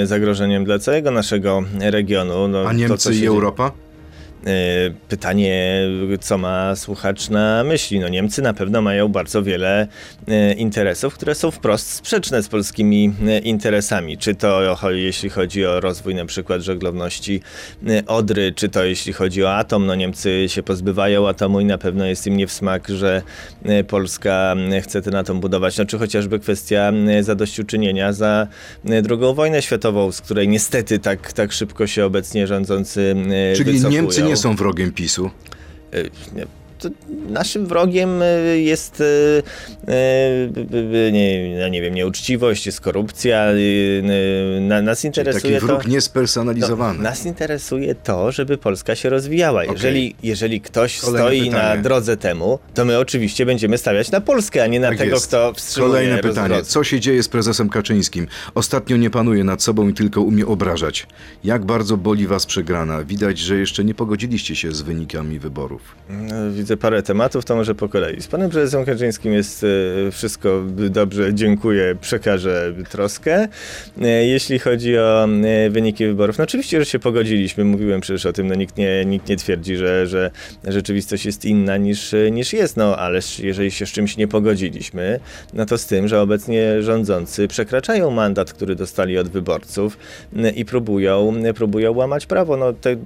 [0.03, 2.49] e, zagrożeniem dla całego naszego regionu.
[2.49, 3.73] No, A to, Niemcy się i Europa?
[4.47, 5.83] E, Pytanie,
[6.21, 8.01] co ma słuchacz na myśli?
[8.01, 9.89] No Niemcy na pewno mają bardzo wiele
[10.29, 14.19] e, interesów, które są wprost sprzeczne z polskimi e, interesami.
[14.19, 17.41] Czy to jeśli chodzi o rozwój na przykład żeglowności
[18.07, 19.87] Odry, czy to jeśli chodzi o atom.
[19.87, 23.23] No Niemcy się pozbywają atomu i na pewno jest im nie w smak, że
[23.89, 25.79] Polska chce ten atom budować.
[25.79, 28.47] No czy chociażby kwestia zadośćuczynienia za
[29.03, 33.17] drugą wojnę światową, z której niestety tak, tak szybko się obecnie rządzący
[33.57, 34.03] Czyli wycofują.
[34.03, 35.31] Niemcy nie są wrogiem PiSu.
[37.29, 38.27] Naszym wrogiem e,
[38.59, 39.03] jest
[39.89, 39.93] e,
[41.07, 43.47] e, nie, no nie wiem, nieuczciwość, jest korupcja.
[44.61, 45.89] Na, nas Czyli interesuje taki wróg to...
[45.89, 46.99] niespersonalizowany.
[46.99, 49.65] No, nas interesuje to, żeby Polska się rozwijała.
[49.65, 51.77] Jeżeli, jeżeli ktoś Kolejne stoi pytanie.
[51.77, 55.15] na drodze temu, to my oczywiście będziemy stawiać na Polskę, a nie na Tak tego,
[55.15, 55.27] jest.
[55.27, 56.63] kto wstrzymuje Kolejne pytanie.
[56.63, 58.27] Co się dzieje z prezesem Kaczyńskim?
[58.55, 61.07] Ostatnio nie panuje nad sobą i tylko umie obrażać.
[61.45, 63.05] Jak bardzo boli was przegrana?
[63.05, 65.97] Widać, że jeszcze nie pogodziliście się z wynikami wyborów.
[66.11, 66.35] No,
[66.67, 68.21] Widzę parę tematów, to może po kolei.
[68.21, 73.49] Z panem prezesem Kaczyńskim jest e, wszystko dobrze, dziękuję, przekażę troskę.
[74.03, 78.33] E, Jeśli chodzi o e, wyniki wyborów, no oczywiście, że się pogodziliśmy, mówiłem przecież o
[78.33, 80.31] tym, no nikt nie, nikt nie twierdzi, że, że
[80.65, 85.21] rzeczywistość jest inna niż, niż jest, no ale jeżeli się z czymś nie pogodziliśmy,
[85.55, 89.99] no to z tym, że obecnie rządzący przekraczają mandat, który dostali od wyborców
[90.57, 92.57] i próbują, próbują łamać prawo.
[92.57, 92.97] No te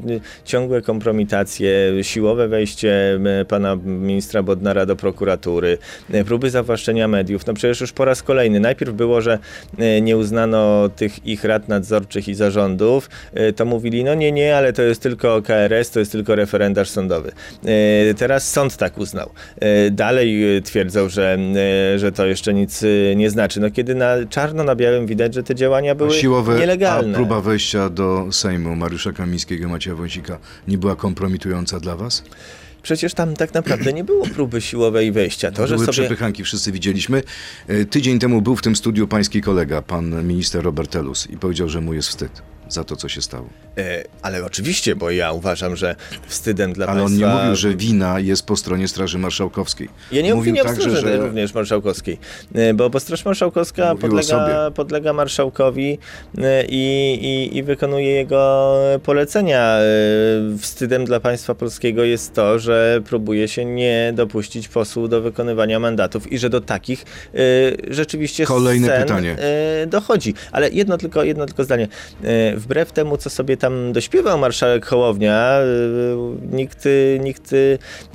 [0.44, 1.70] ciągłe kompromitacje,
[2.02, 5.78] siłowe wejście pana ministra Bodnara do prokuratury,
[6.12, 7.46] e, próby zawłaszczenia mediów.
[7.46, 8.60] No przecież już po raz kolejny.
[8.60, 9.38] Najpierw było, że
[9.78, 13.10] e, nie uznano tych ich rad nadzorczych i zarządów.
[13.34, 16.88] E, To mówili, no nie, nie, ale to jest tylko KRS, to jest tylko referendarz
[16.90, 17.32] sądowy.
[18.18, 19.30] Teraz sąd tak uznał.
[19.90, 21.38] Dalej twierdzą, że,
[21.96, 22.82] że to jeszcze nic
[23.16, 23.60] nie znaczy.
[23.60, 27.12] No kiedy na czarno na białym widać, że te działania były Siłowe, nielegalne.
[27.12, 32.22] a próba wejścia do Sejmu Mariusza Kamińskiego Macieja Wąsika nie była kompromitująca dla was?
[32.82, 35.50] Przecież tam tak naprawdę nie było próby siłowej wejścia.
[35.52, 35.98] To, że Były sobie...
[35.98, 37.22] przepychanki, wszyscy widzieliśmy.
[37.68, 41.68] E, Tydzień temu był w tym studiu pański kolega, pan minister Robert Telus i powiedział,
[41.68, 42.42] że mu jest wstyd.
[42.72, 43.48] Za to, co się stało.
[43.78, 47.28] E, ale oczywiście, bo ja uważam, że wstydem dla Ale on państwa...
[47.28, 49.88] nie mówił, że wina jest po stronie Straży Marszałkowskiej.
[50.12, 52.18] Ja nie mówił mówię o także, Straży że również Marszałkowskiej,
[52.54, 55.98] e, bo, bo Straż Marszałkowska podlega, podlega Marszałkowi
[56.38, 59.78] e, i, i, i wykonuje jego polecenia.
[60.58, 66.32] Wstydem dla państwa polskiego jest to, że próbuje się nie dopuścić posłów do wykonywania mandatów
[66.32, 67.04] i że do takich
[67.90, 69.36] rzeczywiście Kolejne scen pytanie.
[69.86, 70.34] dochodzi.
[70.52, 71.88] Ale jedno tylko, jedno tylko zdanie.
[72.60, 75.64] Wbrew temu, co sobie tam dośpiewał marszałek Hołownia, e,
[76.56, 76.84] nikt,
[77.20, 77.50] nikt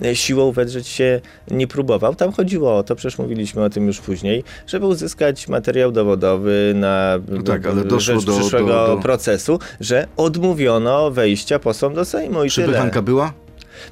[0.03, 2.15] e, siłą wedrzeć się nie próbował.
[2.15, 7.19] Tam chodziło o to, przecież mówiliśmy o tym już później, żeby uzyskać materiał dowodowy na
[7.29, 12.43] No tak, ale doszło do- przyszłego do- do- procesu, że odmówiono wejścia posłom do Sejmu
[12.43, 12.67] i tyle.
[12.67, 13.33] Przepychanka była?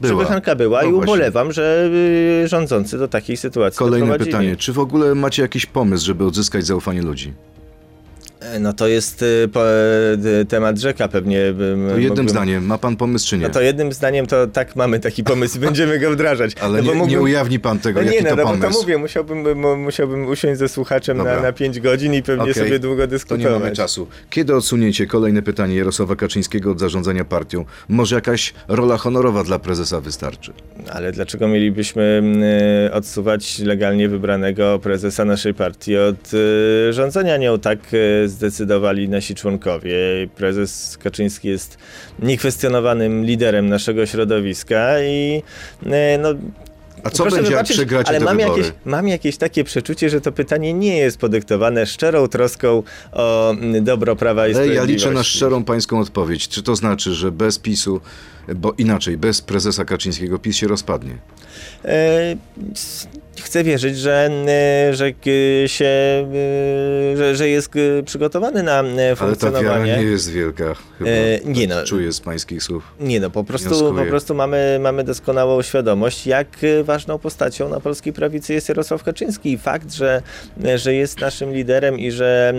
[0.02, 0.14] Była.
[0.14, 1.14] Przepychanka była No i właśnie.
[1.14, 1.90] ubolewam, że
[2.44, 4.56] y, rządzący do takiej sytuacji Kolejne pytanie.
[4.58, 7.34] Czy w ogóle macie jakiś pomysł, żeby odzyskać zaufanie ludzi?
[8.60, 9.26] No to jest y,
[10.42, 11.54] y, temat rzeka pewnie.
[11.54, 13.44] bym- To jednym mógłbym- zdaniem, ma pan pomysł czy nie?
[13.48, 16.52] No to jednym zdaniem to tak mamy taki pomysł będziemy go wdrażać.
[16.62, 18.52] Ale no nie, nie mógłbym- ujawni pan tego, No jaki nie, no, to no bo
[18.52, 18.82] to pomysł.
[18.82, 21.42] mówię, musiałbym, mu- musiałbym usiąść ze słuchaczem na, Dobra.
[21.42, 22.54] na 5 godzin i pewnie Okej.
[22.54, 23.44] sobie długo To dyskutować.
[23.54, 24.08] nie mamy czasu.
[24.30, 27.66] Kiedy odsuniecie kolejne pytanie Jarosława Kaczyńskiego od zarządzania partią?
[27.88, 30.54] Może jakaś rola honorowa dla prezesa wystarczy?
[30.92, 32.22] Ale dlaczego mielibyśmy
[32.88, 37.60] y, odsuwać legalnie wybranego prezesa naszej partii od y, rządzenia nią?
[37.60, 37.80] Tak
[38.34, 39.96] zdecydowali nasi członkowie.
[40.36, 41.78] Prezes Kaczyński jest
[42.20, 45.44] niekwestionowanym liderem naszego środowiska i
[45.86, 46.30] y, no,
[47.04, 48.62] A co Proszę będzie, jak przegracie ale te mam wybory?
[48.62, 53.84] jakieś, mam jakieś takie przeczucie, że to pytanie nie jest podyktowane szczerą troską o mm,
[53.84, 54.94] dobro prawa i Ale ja sprawiedliwości.
[55.08, 56.48] liczę na szczerą pańską odpowiedź.
[56.48, 58.02] Czy to znaczy, że bez PiSu,
[58.56, 61.18] bo inaczej, bez prezesa Kaczyńskiego PiS się rozpadnie?
[61.86, 62.36] E,
[63.42, 65.12] Chcę wierzyć, że, e, że
[65.68, 67.70] się, e, że, że jest
[68.06, 69.98] przygotowany na e, Ale ta wiara funkcjonowanie.
[69.98, 70.76] nie jest wielka.
[70.98, 71.10] Chyba.
[71.46, 71.84] Nie no.
[71.84, 72.84] Czuję z pańskich słów.
[73.00, 74.04] Nie no, po prostu, Wnioskuję.
[74.04, 76.48] po prostu mamy, mamy doskonałą świadomość, jak
[76.84, 80.22] ważną postacią na polskiej prawicy jest Jarosław Kaczyński i fakt, że,
[80.76, 82.54] że jest naszym liderem i że,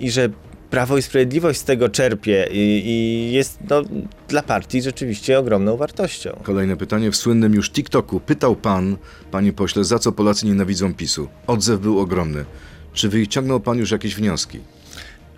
[0.00, 0.28] i że
[0.70, 3.82] Prawo i Sprawiedliwość z tego czerpie i, i jest no,
[4.28, 6.40] dla partii rzeczywiście ogromną wartością.
[6.42, 7.10] Kolejne pytanie.
[7.10, 8.96] W słynnym już TikToku pytał pan,
[9.30, 11.28] panie pośle, za co Polacy nienawidzą PiSu?
[11.46, 12.44] Odzew był ogromny.
[12.92, 14.60] Czy wyciągnął pan już jakieś wnioski?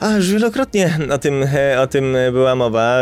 [0.00, 2.98] A, już wielokrotnie o tym, e, o tym była mowa.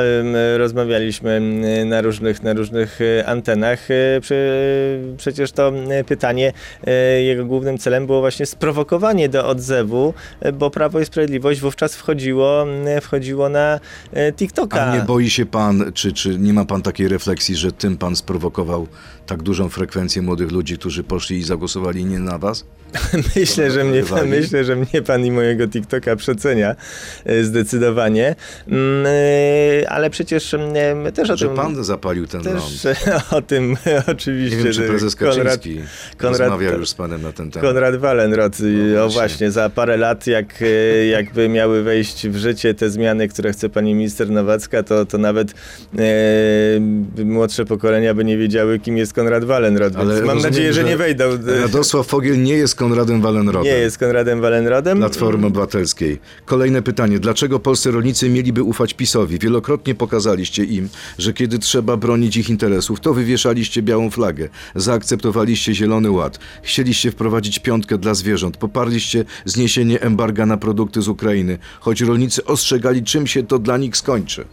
[0.57, 3.91] Rozmawialiśmy em, na różnych, na różnych e, antenach.
[3.91, 6.53] E, Prze- Przecież to e, pytanie,
[6.87, 11.97] e, jego głównym celem było właśnie sprowokowanie do odzewu, e, bo Prawo i Sprawiedliwość wówczas
[11.97, 12.67] wchodziło,
[13.03, 13.81] wchodziło na
[14.13, 14.87] e, TikToka.
[14.87, 18.17] A nie boi się pan, czy, czy nie ma pan takiej refleksji, że tym pan
[18.17, 18.87] sprowokował
[19.27, 22.65] tak dużą frekwencję młodych ludzi, którzy poszli i zagłosowali nie na was?
[23.37, 24.31] Myślę, że mnie, Wywali.
[24.31, 26.77] myślę, że mnie pan i mojego TikToka przecenia
[27.25, 28.35] e, zdecydowanie.
[28.69, 31.57] Mm, e, Ale przecież mm, my też o Że tym...
[31.57, 32.83] pan zapalił ten ląd.
[32.83, 32.99] Też
[33.31, 33.77] o tym
[34.13, 34.57] oczywiście.
[34.57, 35.81] Nie wiem, czy prezes Konrad, Kaczyński
[36.19, 37.69] Konrad- rozmawiał już z panem na ten temat.
[37.69, 38.61] Konrad Wallenrod.
[38.61, 39.51] i- No o właśnie.
[39.51, 43.95] za parę lat, jak, e, jakby miały wejść w życie te zmiany, które chce pani
[43.95, 45.51] minister Nowacka, to, to nawet
[45.99, 49.97] e, młodsze pokolenia by nie wiedziały, kim jest Konrad Wallenrod.
[49.97, 51.25] Ale mam rozumiem, nadzieję, że, że nie wejdą.
[51.63, 53.73] Radosław Fogiel nie jest Konradem Wallenrodem.
[53.73, 54.99] Nie jest Konradem Wallenrodem.
[54.99, 56.19] Platformy Obywatelskiej.
[56.45, 57.19] Kolejne pytanie.
[57.19, 59.39] Dlaczego polscy rolnicy mieliby ufać PiSowi?
[59.39, 64.49] Wielokrotnie pokazaliście im, że kiedy trzeba bronić ich interesów, to wywieszaliście białą flagę.
[64.75, 66.39] Zaakceptowaliście Zielony Ład.
[66.63, 68.57] Chcieliście wprowadzić piątkę dla zwierząt.
[68.57, 73.97] Poparliście zniesienie embarga na produkty z Ukrainy, choć rolnicy ostrzegali, czym się to dla nich
[73.97, 74.45] skończy.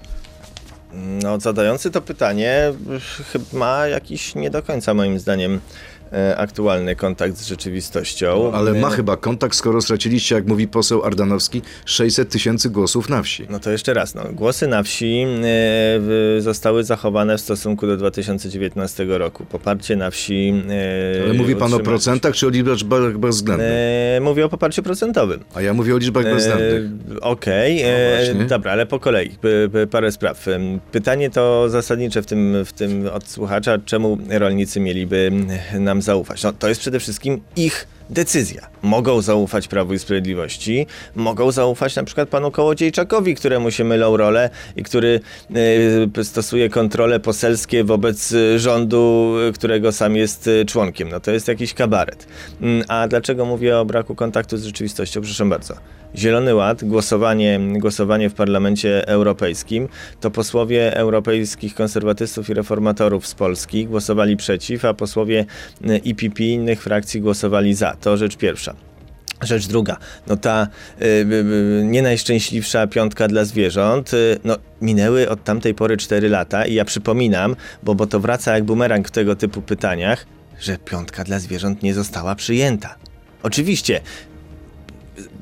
[0.93, 2.73] No, zadający to pytanie
[3.53, 5.59] ma jakiś nie do końca moim zdaniem
[6.37, 8.51] aktualny kontakt z rzeczywistością.
[8.53, 13.23] Ale ma E, chyba kontakt, skoro straciliście, jak mówi poseł Ardanowski, 600 tysięcy głosów na
[13.23, 13.45] wsi.
[13.49, 15.25] No to jeszcze raz, no, głosy na wsi
[16.37, 19.45] e, zostały zachowane w stosunku do 2019 roku.
[19.45, 20.53] Poparcie na wsi.
[21.19, 23.69] e, Ale mówi pan o procentach czy o liczbach bezwzględnych?
[23.71, 25.39] E, mówię o poparciu procentowym.
[25.55, 26.83] A ja mówię o liczbach bezwzględnych.
[27.17, 29.31] E, Okej, e, No dobra, ale po kolei,
[29.91, 30.45] parę spraw.
[30.91, 35.31] Pytanie to zasadnicze w tym, w tym od słuchacza, czemu rolnicy mieliby
[35.79, 36.43] nam zaufać?
[36.43, 38.67] No, to jest przede wszystkim ich decyzja.
[38.81, 44.49] Mogą zaufać Prawu i Sprawiedliwości, mogą zaufać na przykład panu Kołodziejczakowi, któremu się mylą role
[44.75, 45.19] i który
[46.19, 51.09] e, stosuje kontrole poselskie wobec e, rządu, e, którego sam jest członkiem.
[51.09, 52.27] No to jest jakiś kabaret.
[52.61, 55.21] Mm, A dlaczego mówię o braku kontaktu z rzeczywistością?
[55.21, 55.75] Proszę bardzo.
[56.15, 59.87] Zielony Ład, głosowanie, głosowanie w Parlamencie Europejskim,
[60.21, 65.45] to posłowie europejskich konserwatystów i reformatorów z Polski głosowali przeciw, a posłowie
[65.81, 67.95] y, EPP innych frakcji głosowali za.
[67.95, 68.75] To rzecz pierwsza.
[69.41, 69.97] Rzecz druga,
[70.27, 70.67] no ta
[71.01, 76.65] y, y, nie najszczęśliwsza piątka dla zwierząt, y, no minęły od tamtej pory 4 lata
[76.65, 80.25] i ja przypominam, bo, bo to wraca jak bumerang w tego typu pytaniach,
[80.59, 82.95] że piątka dla zwierząt nie została przyjęta.
[83.43, 84.01] Oczywiście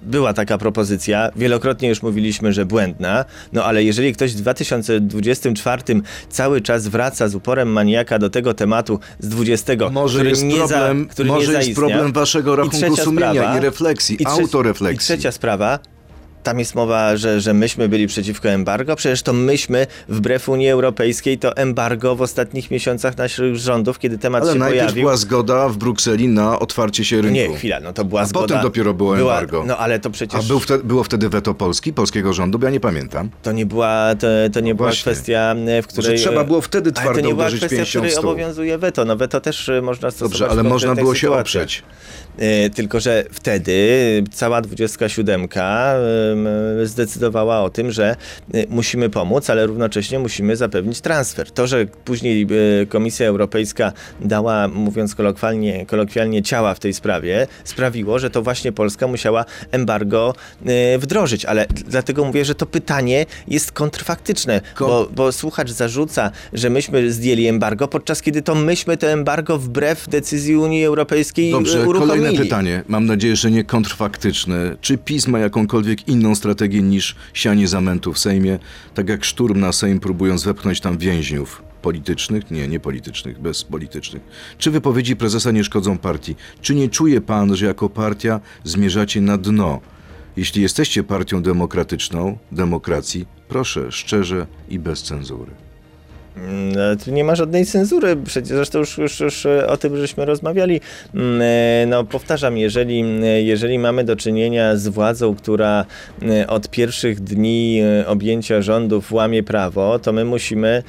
[0.03, 5.83] była taka propozycja, wielokrotnie już mówiliśmy, że błędna, no ale jeżeli ktoś w 2024
[6.29, 10.55] cały czas wraca z uporem maniaka do tego tematu z 20, Może który jest nie
[10.57, 11.89] problem, za, który nie może jest zaistniał.
[11.89, 14.95] problem waszego rachunku sumienia sprawa- i refleksji, i trze- autorefleksji.
[14.95, 15.79] I trzecia sprawa,
[16.43, 18.95] tam jest mowa, że, że myśmy byli przeciwko embargo.
[18.95, 24.43] Przecież to myśmy, wbrew Unii Europejskiej, to embargo w ostatnich miesiącach naszych rządów, kiedy temat
[24.43, 25.04] Ale się najpierw pojawił.
[25.04, 27.34] była zgoda w Brukseli na otwarcie się rynku.
[27.34, 28.47] Nie, chwila, no to była A zgoda.
[28.47, 29.63] potem dopiero było była, embargo.
[29.67, 32.71] No ale to przecież A był wtedy, było wtedy weto Polski, polskiego rządu, bo ja
[32.71, 33.30] nie pamiętam.
[33.43, 35.01] to nie była, to, to nie była właśnie.
[35.12, 36.17] kwestia, e, w której...
[36.17, 39.06] trzeba było wtedy ale twardo to nie była uderzyć kwestia, w której obowiązuje weto.
[39.06, 41.84] No weto też e, można stosować Dobrze, ale można było się oprzeć.
[42.38, 43.74] E, Tylko, że wtedy
[44.32, 45.48] cała 27 em,
[46.84, 48.15] zdecydowała o tym, że
[48.54, 51.52] e, musimy pomóc, ale równocześnie musimy zapewnić transfer.
[51.52, 52.48] To, że później
[52.82, 53.91] e, Komisja Europejska
[54.22, 60.34] dała, mówiąc kolokwialnie, kolokwialnie ciała w tej sprawie, sprawiło, że to właśnie Polska musiała embargo
[61.00, 61.46] wdrożyć.
[61.46, 67.12] Ale dlatego mówię, że to pytanie jest kontrfaktyczne, Ko- bo, bo słuchacz zarzuca, że myśmy
[67.12, 72.20] zdjęli embargo, podczas kiedy to myśmy to embargo wbrew decyzji Unii Europejskiej Dobrze, uruchomili.
[72.21, 72.84] Kolejne pytanie.
[72.88, 74.77] Mam nadzieję, że nie kontrfaktyczne.
[74.81, 78.60] Czy PiS ma jakąkolwiek inną strategię niż sianie zamętu w Sejmie,
[78.93, 81.63] tak jak szturm na Sejm, próbując wepchnąć tam więźniów?
[81.81, 82.51] Politycznych?
[82.51, 84.21] Nie, nie politycznych, bezpolitycznych.
[84.57, 86.36] Czy wypowiedzi prezesa nie szkodzą partii?
[86.62, 89.81] Czy nie czuje pan, że jako partia zmierzacie na dno?
[90.38, 95.51] Jeśli jesteście partią demokratyczną, demokracji, proszę szczerze i bez cenzury.
[96.36, 100.26] No, tu nie ma żadnej cenzury, przecież zresztą już, już, już e, o tym żeśmy
[100.26, 100.82] rozmawiali.
[101.15, 105.86] Mm, e, No powtarzam, jeżeli, e, jeżeli mamy do czynienia z władzą, która
[106.48, 110.84] od pierwszych dni objęcia rządów łamie prawo, to my musimy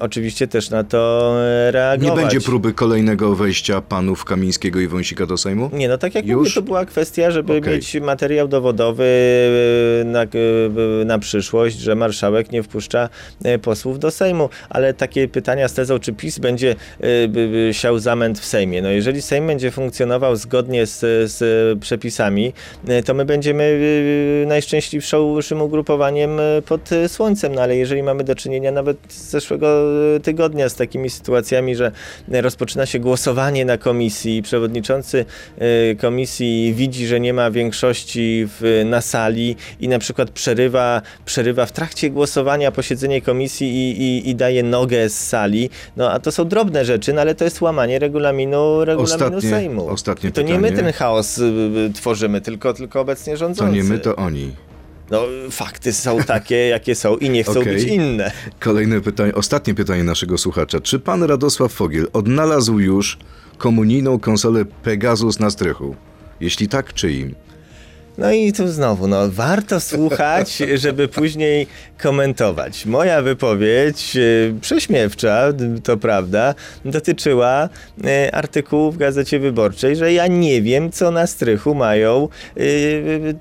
[0.00, 2.16] oczywiście też na to e, Nie reagować.
[2.20, 5.70] będzie próby kolejnego wejścia panów Kamińskiego i Wąsika do Sejmu?
[5.72, 6.38] Nie, no tak jak Już?
[6.38, 7.74] mówię, to była kwestia, żeby Okej.
[7.74, 9.04] mieć materiał dowodowy
[10.04, 10.26] na,
[11.04, 13.08] na przyszłość, że marszałek nie wpuszcza
[13.62, 14.48] posłów do Sejmu.
[14.70, 16.74] Ale takie pytania z tezą, czy PiS będzie
[17.28, 18.82] b- siał zamęt w Sejmie.
[18.82, 21.00] No jeżeli Sejm będzie funkcjonował zgodnie z,
[21.32, 22.52] z przepisami,
[22.88, 23.80] e, to my będziemy
[24.42, 26.30] e, najszczęśliwszym ugrupowaniem
[26.66, 27.54] pod słońcem.
[27.54, 29.82] No ale jeżeli mamy do czynienia nawet z zeszłego
[30.22, 31.92] tygodnia z takimi sytuacjami, że
[32.28, 35.24] rozpoczyna się głosowanie na komisji, przewodniczący
[36.00, 41.72] komisji widzi, że nie ma większości w, na sali i na przykład przerywa, przerywa w
[41.72, 45.70] trakcie głosowania posiedzenie komisji i, i, i daje nogę z sali.
[45.96, 49.88] No a to są drobne rzeczy, no ale to jest łamanie regulaminu, regulaminu Ostatnie- Sejmu.
[49.88, 50.82] ostatnie I to nie my pytanie.
[50.82, 51.44] ten chaos y,
[51.88, 53.72] y, tworzymy, tylko, tylko obecnie To rządzący.
[53.76, 54.54] nie my, to oni.
[55.10, 57.74] No fakty są takie, jakie są i nie chcą Okej.
[57.74, 58.32] być inne.
[58.60, 60.80] Kolejne pytanie, ostatnie pytanie naszego słuchacza.
[60.80, 63.18] Czy pan Radosław Fogiel odnalazł już
[63.58, 65.96] komunijną konsolę Pegasus na strychu?
[66.40, 67.34] Jeśli tak, czyim?
[68.18, 71.66] No i tu znowu, no warto słuchać, żeby później
[72.02, 72.86] komentować.
[72.86, 74.20] Moja wypowiedź, e,
[74.60, 75.42] prześmiewcza,
[75.84, 77.68] to prawda, dotyczyła
[78.04, 82.28] e, artykułu w Gazecie Wyborczej, że ja nie wiem, co na strychu mają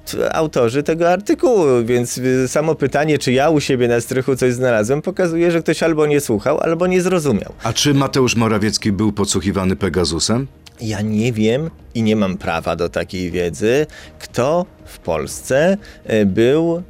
[0.05, 5.01] t- autorzy tego artykułu, więc samo pytanie, czy ja u siebie na strychu coś znalazłem,
[5.01, 7.53] pokazuje, że ktoś albo nie słuchał, albo nie zrozumiał.
[7.63, 10.47] A czy Mateusz Morawiecki był podsłuchiwany Pegasusem?
[10.81, 13.85] Ja nie wiem i nie mam prawa do takiej wiedzy,
[14.19, 16.83] kto w Polsce e, był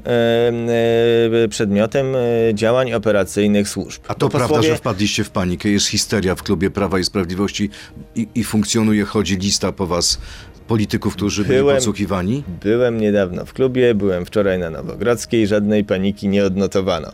[1.44, 2.20] e, przedmiotem e,
[2.54, 4.02] działań operacyjnych służb.
[4.08, 7.70] A to prawda, że wpadliście w panikę, jest histeria w klubie Prawa i Sprawiedliwości
[8.16, 10.20] i, i funkcjonuje, chodzi lista po was
[10.68, 12.44] polityków, którzy byli Byłem- podsłuchiwani?
[12.64, 17.12] Byłem niedawno w klubie, byłem wczoraj na Nowogrodzkiej, żadnej paniki nie odnotowano.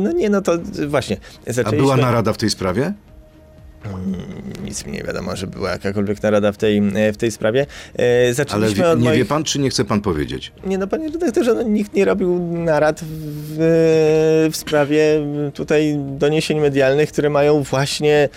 [0.00, 1.16] No nie, no to właśnie.
[1.48, 1.82] A Zaczęliśmy...
[1.82, 2.92] była narada w tej sprawie?
[4.64, 7.66] Nic mi nie wiadomo, że była jakakolwiek narada w tej, e, w tej sprawie.
[7.98, 9.18] E, Ale Zaczęliśmy wie, od nie moich...
[9.18, 10.52] wie pan, czy nie chce pan powiedzieć?
[10.66, 15.02] Nie no, panie redaktorze, no, nikt nie robił narad w, w sprawie
[15.54, 18.28] tutaj doniesień medialnych, które mają właśnie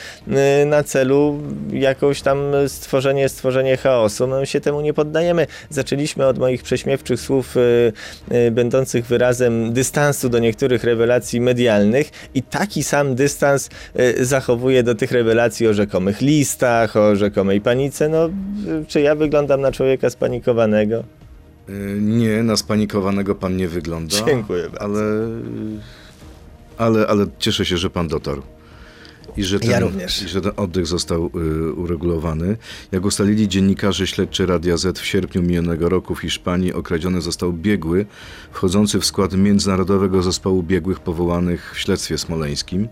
[0.62, 1.40] y, na celu
[1.72, 4.28] jakąś tam stworzenie, stworzenie chaosu.
[4.28, 5.48] My się temu nie poddajemy.
[5.70, 7.56] Zaczęliśmy od moich prześmiewczych słów
[8.52, 13.70] będących wyrazem dystansu do niektórych rewelacji medialnych i taki sam dystans
[14.22, 15.33] zachowuję do tych rewelacji
[15.70, 18.10] o rzekomych listach, o rzekomej panice.
[18.10, 18.30] No,
[18.88, 21.04] czy ja wyglądam na człowieka spanikowanego?
[21.70, 24.16] Y, Nie, na spanikowanego pan nie wygląda.
[24.26, 24.80] Dziękuję bardzo.
[24.80, 25.02] Ale,
[26.78, 28.42] ale, ale cieszę się, że pan dotarł.
[29.38, 30.22] I że, ten, Ja również.
[30.22, 32.58] I że ten oddech został y, uregulowany.
[32.92, 38.06] Jak ustalili dziennikarze śledczy Radia Z w sierpniu minionego roku w Hiszpanii okradziony został biegły
[38.52, 42.88] wchodzący w skład Międzynarodowego Zespołu Biegłych powołanych w śledztwie smoleńskim.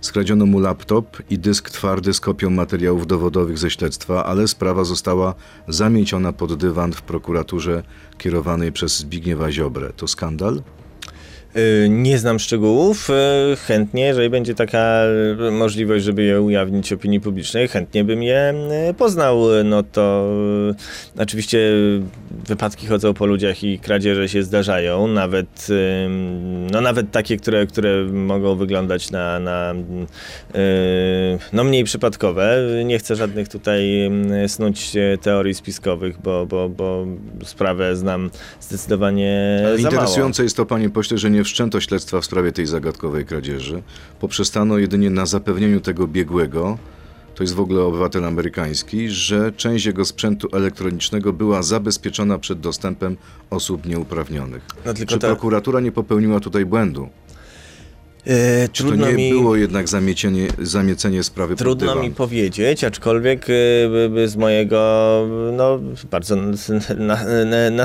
[0.00, 5.34] Skradziono mu laptop i dysk twardy z kopią materiałów dowodowych ze śledztwa, ale sprawa została
[5.68, 7.82] zamieciona pod dywan w prokuraturze
[8.18, 9.92] kierowanej przez Zbigniewa Ziobrę.
[9.96, 10.62] To skandal?
[11.56, 13.10] Y, Nie znam szczegółów.
[13.10, 15.02] y, Chętnie, jeżeli będzie taka
[15.48, 18.54] y, możliwość, żeby je ujawnić opinii publicznej, chętnie bym je
[18.98, 19.40] poznał.
[19.64, 20.30] No to
[21.18, 21.58] oczywiście
[22.48, 25.68] wypadki chodzą po ludziach i kradzieże się zdarzają, nawet,
[26.72, 29.74] no nawet takie, które, które mogą wyglądać na, na
[31.52, 32.58] no mniej przypadkowe.
[32.84, 34.10] Nie chcę żadnych tutaj
[34.46, 34.92] snuć
[35.22, 37.06] teorii spiskowych, bo, bo, bo
[37.44, 38.30] sprawę znam
[38.60, 39.80] zdecydowanie Ale.
[39.80, 43.82] Interesujące jest to, panie pośle, że nie wszczęto śledztwa w sprawie tej zagadkowej kradzieży.
[44.20, 46.78] Poprzestano jedynie na zapewnieniu tego biegłego,
[47.34, 53.16] to jest w ogóle obywatel amerykański, że część jego sprzętu elektronicznego była zabezpieczona przed dostępem
[53.50, 54.62] osób nieuprawnionych.
[54.86, 57.08] No Czy to- prokuratura nie popełniła tutaj błędu?
[58.26, 64.28] E, Czy to nie mi, było jednak zamiecienie, zamiecenie sprawy trudno mi powiedzieć, aczkolwiek e,
[64.28, 64.80] z mojego
[65.52, 67.84] no, bardzo, na, na, na,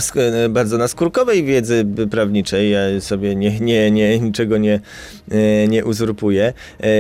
[0.50, 4.80] bardzo naskórkowej wiedzy prawniczej, ja sobie nie, nie, nie, niczego nie,
[5.32, 6.54] e, nie uzurpuję,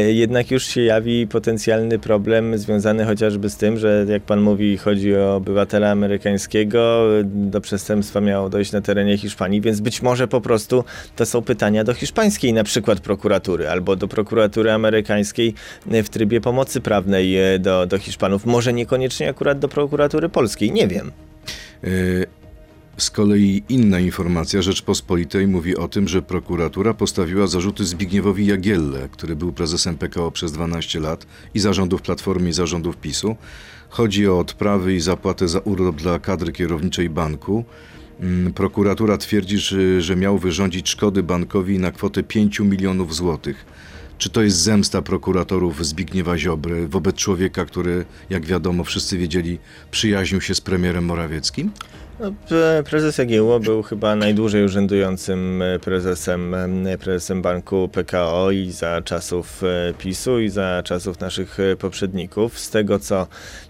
[0.07, 5.15] jednak już się jawi potencjalny problem związany chociażby z tym, że jak pan mówi, chodzi
[5.15, 10.83] o obywatela amerykańskiego, do przestępstwa miało dojść na terenie Hiszpanii, więc być może po prostu
[11.15, 13.24] to są pytania do hiszpańskiej na przykład prokuratury
[13.71, 15.53] albo do prokuratury amerykańskiej
[15.91, 18.45] e, w trybie pomocy prawnej e, do, do Hiszpanów.
[18.45, 21.11] Może niekoniecznie akurat do prokuratury polskiej, nie wiem.
[21.83, 21.87] E,
[22.97, 29.35] Z kolei inna informacja Rzeczpospolitej mówi o tym, że prokuratura postawiła zarzuty Zbigniewowi Jagielle, który
[29.35, 33.35] był prezesem PKO przez 12 lat i zarządów Platformy i zarządów PiSu.
[33.89, 37.65] Chodzi o odprawy i zapłatę za urlop dla kadry kierowniczej banku.
[38.19, 39.57] Mm, Prokuratura twierdzi,
[40.01, 43.65] że, miał wyrządzić szkody bankowi na kwotę 5 milionów złotych.
[44.17, 49.59] Czy to jest zemsta prokuratorów Zbigniewa Ziobry wobec człowieka, który, jak wiadomo, wszyscy wiedzieli,
[49.91, 51.71] przyjaźnił się z premierem Morawieckim?
[52.19, 58.71] No, pre- prezes Jagiełło był chyba najdłużej urzędującym e, prezesem, e, prezesem banku PKO i
[58.71, 62.59] za czasów e, PiSu i za czasów naszych poprzedników.
[62.59, 63.27] Z tego co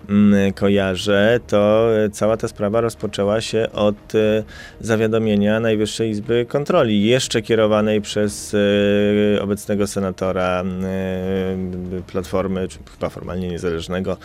[0.10, 4.14] mm, kojarzę, to cała ta sprawa rozpoczęła się od
[4.82, 8.56] zawiadomienia Najwyższej Izby Kontroli, jeszcze kierowanej przez
[9.42, 10.64] obecnego senatora
[12.08, 14.18] Platformy, chyba formalnie niezależnego,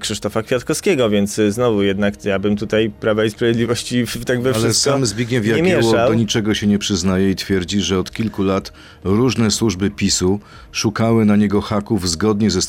[0.00, 3.63] Krzysztofa Kwiatkowskiego, więc znowu jednak ja bym tutaj Prawa i Sprawiedliwości
[4.06, 7.80] w- tak we Ale sam Zbigniew nie Jagiełło do niczego się nie przyznaje i twierdzi,
[7.80, 8.72] że od kilku lat
[9.04, 10.40] różne służby PiSu
[10.72, 12.60] szukały na niego haków zgodnie ze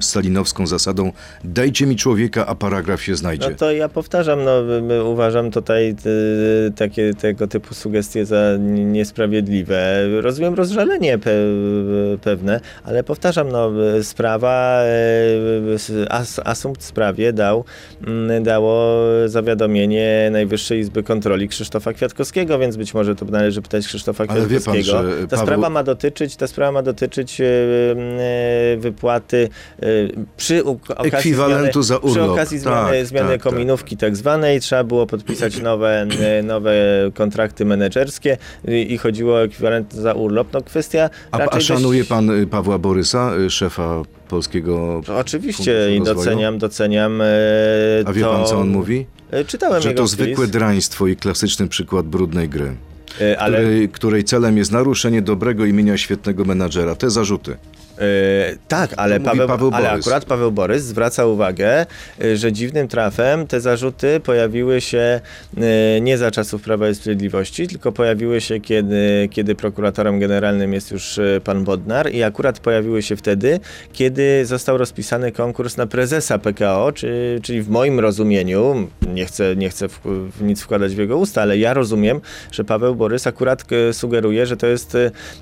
[0.00, 1.12] stalinowską zasadą
[1.44, 3.50] dajcie mi człowieka, a paragraf się znajdzie.
[3.50, 8.42] No to ja powtarzam, no y, y, uważam tutaj y, takie tego typu sugestie za
[8.58, 10.06] niesprawiedliwe.
[10.20, 11.30] Rozumiem rozżalenie pe,
[12.22, 14.82] pewne, ale powtarzam, no y, sprawa,
[15.90, 17.64] y, as, asumpt sprawie dał,
[18.06, 24.24] mm, dało zawiadomienie Najwyższej Izby Kontroli Krzysztofa Kwiatkowskiego, więc być może to należy pytać Krzysztofa
[24.28, 25.20] Ale wie pan, Kwiatkowskiego.
[25.20, 29.48] że ta Paweł- sprawa ma dotyczyć, ta sprawa ma dotyczyć y, y, wypłaty
[30.36, 32.30] przy okazji Ekwiwalentu zmiany, za Przy urlop.
[32.30, 33.52] okazji zmiany, Tak, zmiany tak, tak.
[33.52, 36.74] kominówki tak zwanej trzeba było podpisać nowe, e, nowe
[37.14, 38.36] kontrakty menedżerskie
[38.68, 40.52] i, chodziło o ekwiwalent za urlop.
[40.52, 42.08] No kwestia A, a szanuje dość...
[42.10, 44.02] pan Pawła Borysa, szefa
[44.32, 45.02] polskiego...
[45.18, 47.24] Oczywiście Funduszu i doceniam, doceniam e,
[48.04, 48.32] A wie to...
[48.32, 49.06] pan, co on mówi?
[49.30, 52.76] E, Czytałem Że to zwykłe wpis, draństwo i klasyczny przykład brudnej gry,
[53.20, 56.94] e, ale której, której celem jest naruszenie dobrego imienia świetnego menadżera.
[56.94, 57.56] Te zarzuty.
[58.02, 61.86] E, tak, ale, Paweł, Paweł ale akurat Paweł Borys zwraca uwagę,
[62.24, 65.20] e, że dziwnym trafem te zarzuty pojawiły się
[65.56, 70.90] e, nie za czasów Prawa i Sprawiedliwości, tylko pojawiły się, kiedy, kiedy prokuratorem generalnym jest
[70.90, 73.60] już pan Bodnar i akurat pojawiły się wtedy,
[73.92, 79.68] kiedy został rozpisany konkurs na prezesa PKO, czy, czyli w moim rozumieniu, nie chcę, nie
[79.68, 80.00] chcę w,
[80.38, 82.20] w nic wkładać w jego usta, ale ja rozumiem,
[82.52, 84.96] że Paweł Borys akurat sugeruje, że to jest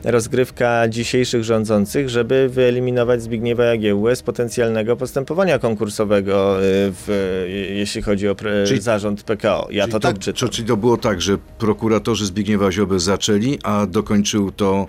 [0.04, 8.02] rozgrywka dzisiejszych rządzących, żeby wyeliminować Zbigniewa Jagiełłę z potencjalnego postępowania konkursowego, e, w, e, jeśli
[8.02, 9.68] chodzi o pre, Czyli- zarząd PKO.
[9.70, 10.48] Ja Czyli to tak czytam.
[10.48, 14.86] Czyli to było tak, że prokuratorzy Zbigniewa Ziobry zaczęli, a dokończył to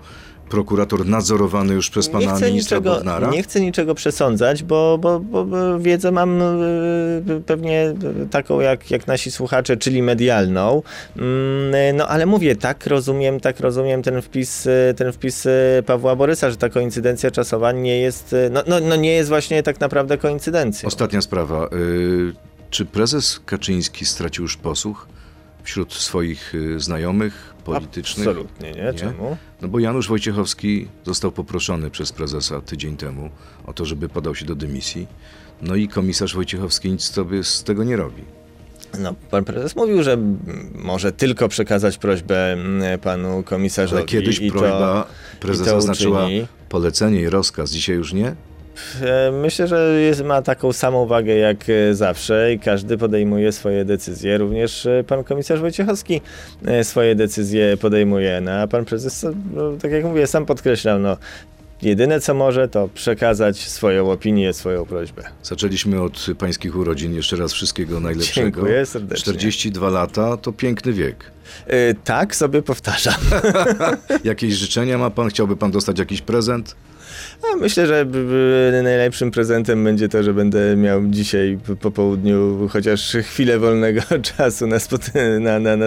[0.51, 3.29] prokurator nadzorowany już przez pana nie chcę ministra niczego, Bodnara?
[3.29, 7.93] Nie chcę niczego przesądzać, bo, bo, bo, bo wiedzę mam y, pewnie
[8.31, 10.83] taką jak, jak nasi słuchacze, czyli medialną.
[11.17, 16.15] Mm, No ale mówię, tak rozumiem, tak rozumiem ten wpis, y, ten wpis y, Pawła
[16.15, 19.79] Borysa, że ta koincydencja czasowa nie jest, y, no, no, no nie jest właśnie tak
[19.79, 20.87] naprawdę koincydencją.
[20.87, 21.65] Ostatnia sprawa.
[21.73, 22.33] Y,
[22.69, 25.07] Czy prezes Kaczyński stracił już posłuch
[25.63, 28.27] wśród swoich y, znajomych politycznych?
[28.27, 28.93] Absolutnie, nie?
[28.93, 29.37] Czemu?
[29.61, 33.29] No bo Janusz Wojciechowski został poproszony przez prezesa tydzień temu
[33.65, 35.07] o to, żeby podał się do dymisji.
[35.61, 38.23] No i komisarz Wojciechowski nic sobie z tego nie robi.
[38.99, 40.17] No, pan prezes mówił, że
[40.75, 43.97] może tylko przekazać prośbę mm, panu komisarzowi.
[43.97, 46.47] Ale kiedyś prośba to, prezesa uczyni.
[46.69, 47.71] polecenie i rozkaz.
[47.71, 48.35] Dzisiaj już nie?
[49.01, 53.85] E, Myślę, że jest, ma taką samą wagę jak e, zawsze i każdy podejmuje swoje
[53.85, 54.37] decyzje.
[54.37, 56.21] Również e, pan komisarz Wojciechowski
[56.83, 58.41] swoje decyzje podejmuje.
[58.41, 61.17] No, a pan prezes, no, tak jak mówię, sam podkreślał, no,
[61.81, 65.23] jedyne co może to przekazać swoją opinię, swoją prośbę.
[65.43, 67.13] Zaczęliśmy od pańskich urodzin.
[67.13, 68.51] Jeszcze raz wszystkiego najlepszego.
[68.51, 69.21] Dziękuję serdecznie.
[69.23, 71.31] 42 lata to piękny wiek.
[71.67, 73.13] E, Tak sobie powtarzam.
[74.23, 75.29] Jakieś życzenia ma pan?
[75.29, 76.75] Chciałby pan dostać jakiś prezent?
[77.43, 78.05] A myślę, że
[78.83, 84.01] najlepszym prezentem będzie to, że będę miał dzisiaj po południu chociaż chwilę wolnego
[84.37, 84.77] czasu na,
[85.39, 85.85] na, na, na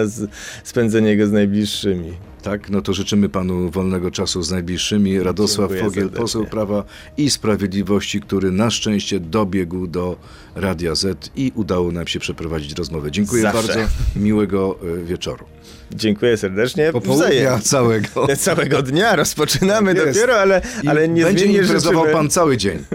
[0.63, 2.13] spędzenie go z najbliższymi.
[2.45, 5.19] Tak, no to życzymy panu wolnego czasu z najbliższymi.
[5.19, 6.21] Radosław Dziękuję Fogiel, serdecznie.
[6.21, 6.83] poseł Prawa
[7.17, 10.17] i Sprawiedliwości, który na szczęście dobiegł do
[10.55, 13.11] Radia Z i udało nam się przeprowadzić rozmowę.
[13.11, 13.67] Dziękuję Zawsze.
[13.67, 13.93] bardzo.
[14.15, 15.45] Miłego y, wieczoru.
[15.91, 16.91] Dziękuję serdecznie.
[16.91, 18.27] Popołudnia całego.
[18.37, 20.19] Całego dnia rozpoczynamy Tak jest.
[20.19, 22.13] dopiero, ale, I ale będzie niezmiennie imprezował życzymy.
[22.13, 22.79] pan cały dzień.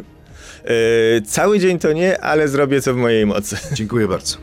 [0.64, 3.57] E, cały dzień to nie, ale zrobię co w mojej mocy.
[3.72, 4.36] Dziękuję bardzo.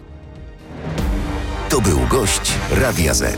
[1.70, 3.38] To był gość Radia Z.